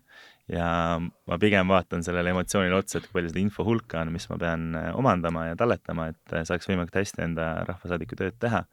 [0.51, 0.67] ja
[0.99, 4.39] ma pigem vaatan sellele emotsioonile otsa, et kui palju seda info hulka on, mis ma
[4.43, 8.65] pean äh, omandama ja talletama, et äh, saaks võimalikult hästi enda rahvasaadiku tööd teha.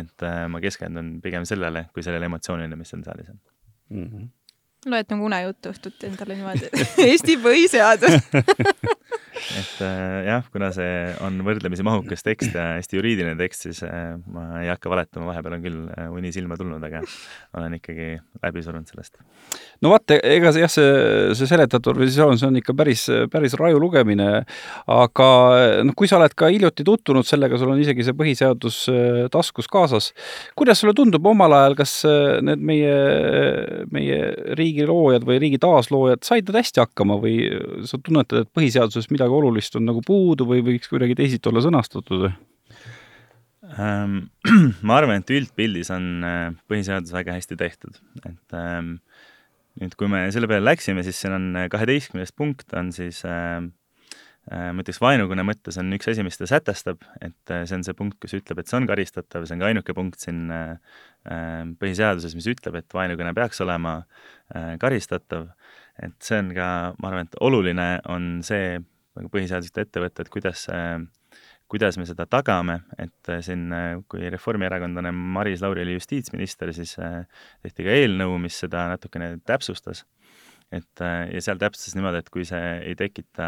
[0.00, 3.40] et ma keskendun pigem sellele, kui sellele emotsioonile, mis seal saalis on.
[3.90, 4.04] mm.
[4.08, 4.28] -hmm.
[4.86, 6.70] Loed nagu unejuttu õhtuti endale niimoodi.
[7.10, 8.16] Eesti põhiseadus
[9.58, 10.90] et äh, jah, kuna see
[11.24, 15.56] on võrdlemisi mahukas tekst ja hästi juriidiline tekst, siis äh, ma ei hakka valetama, vahepeal
[15.56, 17.02] on küll äh, uni silma tulnud, aga
[17.58, 18.12] olen ikkagi
[18.44, 19.18] läbi surunud sellest.
[19.82, 20.92] no vaata, ega see jah, see,
[21.38, 24.28] see seletatud versioon, see on ikka päris, päris raju lugemine,
[24.90, 25.28] aga
[25.86, 28.80] noh, kui sa oled ka hiljuti tutvunud sellega, sul on isegi see põhiseadus
[29.34, 30.12] taskus kaasas,
[30.58, 31.96] kuidas sulle tundub omal ajal, kas
[32.46, 32.94] need meie,
[33.90, 34.20] meie
[34.58, 37.36] riigi loojad või riigi taasloojad said nad hästi hakkama või
[37.88, 42.26] sa tunnetad, et põhiseaduses midagi olulist on nagu puudu või võiks kuidagi teisiti olla sõnastatud
[42.26, 42.32] või?
[43.78, 44.30] Ähm,
[44.86, 48.96] ma arvan, et üldpildis on äh, põhiseadus väga hästi tehtud, et ähm,
[49.78, 53.60] nüüd, kui me selle peale läksime, siis siin on kaheteistkümnes punkt on siis äh,
[54.50, 57.86] äh, ma ütleks vaenukõne mõttes on üks asi, mis ta sätestab, et äh, see on
[57.86, 60.96] see punkt, kus ütleb, et see on karistatav, see on ka ainuke punkt siin äh,
[61.30, 65.50] äh, põhiseaduses, mis ütleb, et vaenukõne peaks olema äh, karistatav.
[66.00, 66.66] et see on ka,
[66.96, 68.78] ma arvan, et oluline on see
[69.18, 70.98] nagu põhiseadusest ette võtta, et kuidas äh,
[71.70, 76.96] kuidas me seda tagame, et äh, siin, äh, kui reformierakondlane Maris Lauri oli justiitsminister, siis
[76.98, 80.04] tehti ka eelnõu, mis seda natukene täpsustas.
[80.70, 83.46] et ja seal täpsustas niimoodi, et kui see ei tekita,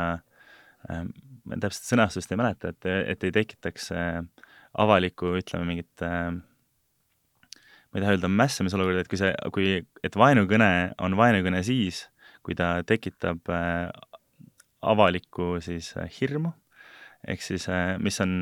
[0.91, 3.93] ma täpselt sõnastust ei mäleta, et, et ei tekitaks
[4.83, 9.69] avalikku, ütleme, mingit ma ei taha öelda mässamisolukorda, et kui see, kui,
[10.03, 12.09] et vaenukõne on vaenukõne siis,
[12.43, 13.47] kui ta tekitab
[14.83, 16.53] avalikku siis hirmu
[17.29, 17.69] ehk siis
[18.03, 18.41] mis on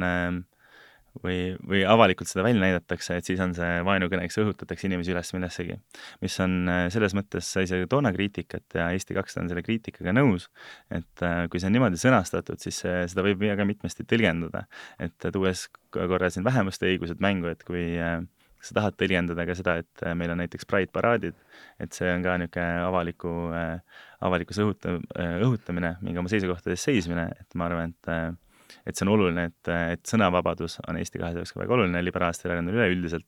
[1.24, 5.76] või, või avalikult seda välja näidatakse, et siis on see vaenukõneks, õhutatakse inimesi üles millessegi.
[6.22, 10.48] mis on selles mõttes, sai see toona kriitikat ja Eesti kakssada on selle kriitikaga nõus,
[10.90, 14.66] et kui see on niimoodi sõnastatud, siis seda võib väga mitmesti tõlgendada.
[14.98, 17.98] et tuues korra siin vähemuste õigused mängu, et kui
[18.60, 21.36] sa tahad tõlgendada ka seda, et meil on näiteks Pride paraadid,
[21.80, 23.32] et see on ka niisugune avaliku,
[24.26, 24.98] avalikkuse õhuta-,
[25.46, 28.38] õhutamine, mingi oma seisukohtades seismine, et ma arvan, et
[28.86, 32.50] et see on oluline, et, et sõnavabadus on Eesti kahesaja jaoks ka väga oluline, liberaalstel
[32.50, 33.26] erakondadel üleüldiselt,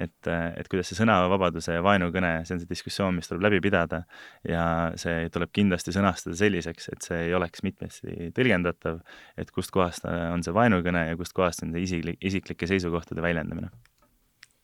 [0.00, 4.02] et, et kuidas see sõnavabaduse ja vaenukõne, see on see diskussioon, mis tuleb läbi pidada
[4.48, 4.64] ja
[5.00, 9.00] see tuleb kindlasti sõnastada selliseks, et see ei oleks mitmesti tõlgendatav,
[9.40, 13.72] et kustkohast on see vaenukõne ja kustkohast on see isiklik, isiklike seisukohtade väljendamine.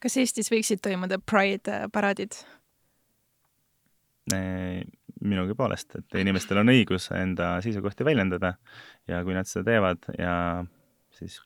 [0.03, 2.37] kas Eestis võiksid toimuda Pride paraadid?
[5.27, 8.55] Minugi poolest, et inimestel on õigus enda seisukohti väljendada
[9.09, 10.35] ja kui nad seda teevad ja
[11.15, 11.39] siis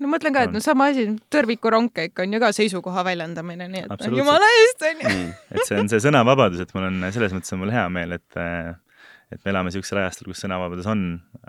[0.00, 3.68] no ma mõtlen ka, et no sama asi, tõrvikurongke ikka on ju ka seisukoha väljendamine,
[3.72, 4.22] nii et Absoluutselt.
[4.22, 5.16] jumala eest onju.
[5.54, 8.40] et see on see sõnavabadus, et mul on, selles mõttes on mul hea meel, et
[9.30, 11.04] et me elame niisugusel ajastul, kus sõnavabadus on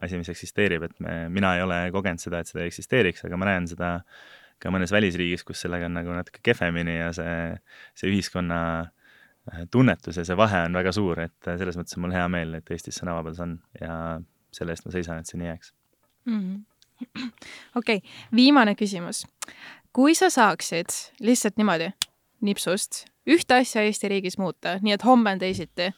[0.05, 3.47] asi, mis eksisteerib, et me, mina ei ole kogenud seda, et seda eksisteeriks, aga ma
[3.49, 3.95] näen seda
[4.61, 7.37] ka mõnes välisriigis, kus sellega on nagu natuke kehvemini ja see,
[7.97, 8.91] see ühiskonna äh,
[9.71, 12.53] tunnetus ja see vahe on väga suur, et äh, selles mõttes on mul hea meel,
[12.59, 13.95] et Eestis sõnavabadus on ja
[14.53, 15.73] selle eest ma seisan, et see nii jääks.
[17.79, 18.01] okei,
[18.35, 19.25] viimane küsimus.
[19.93, 21.89] kui sa saaksid lihtsalt niimoodi
[22.41, 25.89] nipsust ühte asja Eesti riigis muuta, nii et homme on teisiti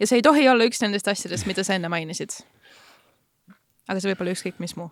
[0.00, 2.40] ja see ei tohi olla üks nendest asjadest, mida sa enne mainisid.
[3.88, 4.90] aga see võib olla ükskõik mis muu.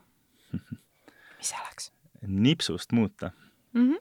[1.38, 1.90] mis see oleks
[2.26, 3.30] nipsust muuta
[3.72, 3.88] mm?
[3.88, 3.98] -hmm.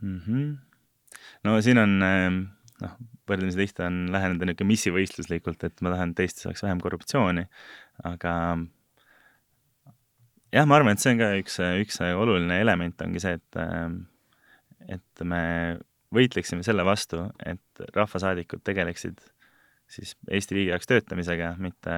[0.00, 0.20] mm.
[0.26, 0.69] -hmm.
[1.46, 2.98] No siin on, noh,
[3.30, 7.46] võrdlemisi tihti on läheneda niisugune missivõistluslikult, et ma tahan, et Eestis oleks vähem korruptsiooni,
[8.10, 8.34] aga
[10.54, 13.60] jah, ma arvan, et see on ka üks, üks oluline element ongi see, et
[14.90, 15.42] et me
[16.14, 19.20] võitleksime selle vastu, et rahvasaadikud tegeleksid
[19.90, 21.94] siis Eesti riigi jaoks töötamisega, mitte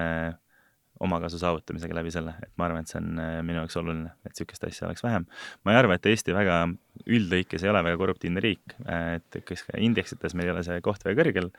[1.03, 4.33] omakasu saavutamisega läbi selle, et ma arvan, et see on äh, minu jaoks oluline, et
[4.33, 5.27] niisugust asja oleks vähem.
[5.63, 6.57] ma ei arva, et Eesti väga
[7.03, 10.79] üldlõikes ei ole väga korruptiivne riik, äh, et kas ka indeksites meil ei ole see
[10.85, 11.51] koht väga kõrgel,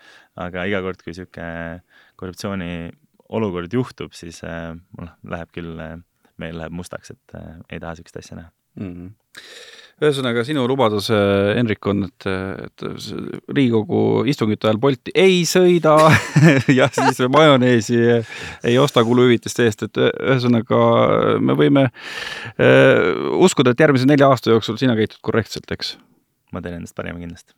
[0.47, 1.85] aga iga kord, kui niisugune
[2.21, 2.73] korruptsiooni
[3.35, 5.81] olukord juhtub, siis mul läheb küll,
[6.41, 7.39] meil läheb mustaks, et
[7.73, 8.93] ei taha niisugust asja näha mm.
[8.93, 12.27] -hmm ühesõnaga, sinu lubadus, Henrik, on, et,
[12.67, 12.87] et
[13.55, 15.97] Riigikogu istungite ajal Bolti ei sõida
[16.79, 20.81] ja siis majoneesi ei osta kuluhüvitiste eest, et ühesõnaga
[21.41, 21.89] me võime
[23.45, 25.97] uskuda, et järgmise nelja aasta jooksul sina käitud korrektselt, eks?
[26.55, 27.55] ma teen endast parima kindlasti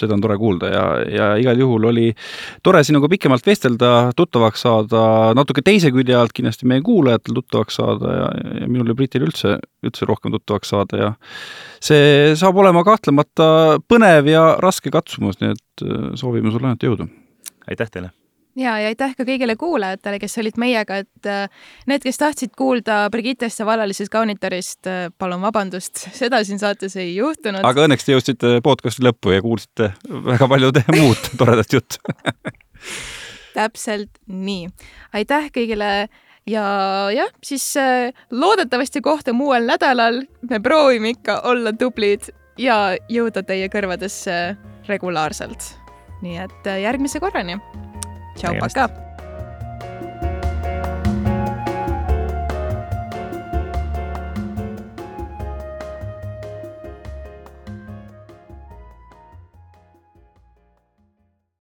[0.00, 2.08] seda on tore kuulda ja, ja igal juhul oli
[2.64, 5.04] tore sinuga pikemalt vestelda, tuttavaks saada,
[5.36, 8.26] natuke teise külje alt kindlasti meie kuulajatel tuttavaks saada ja,
[8.62, 11.12] ja minul ja Britil üldse, üldse rohkem tuttavaks saada ja
[11.84, 17.08] see saab olema kahtlemata põnev ja raske katsumus, nii et äh, soovime sulle ainult jõudu!
[17.70, 18.14] aitäh teile!
[18.56, 21.46] Ja, ja aitäh ka kõigile kuulajatele, kes olid meiega, et äh,
[21.90, 27.14] need, kes tahtsid kuulda Brigittest ja vallalisest kaunitarist, äh, palun vabandust, seda siin saates ei
[27.16, 27.64] juhtunud.
[27.64, 29.92] aga õnneks te jõudsite podcast'i lõppu ja kuulsite
[30.30, 31.98] väga palju muud toredat juttu
[33.58, 34.68] täpselt nii.
[35.14, 35.90] aitäh kõigile
[36.50, 36.64] ja
[37.14, 40.24] jah, siis äh, loodetavasti kohtume uuel nädalal.
[40.50, 44.56] me proovime ikka olla tublid ja jõuda teie kõrvadesse
[44.88, 45.74] regulaarselt.
[46.22, 47.58] nii et järgmise korrani
[48.36, 48.60] Чао, Наверное.
[48.68, 49.13] пока.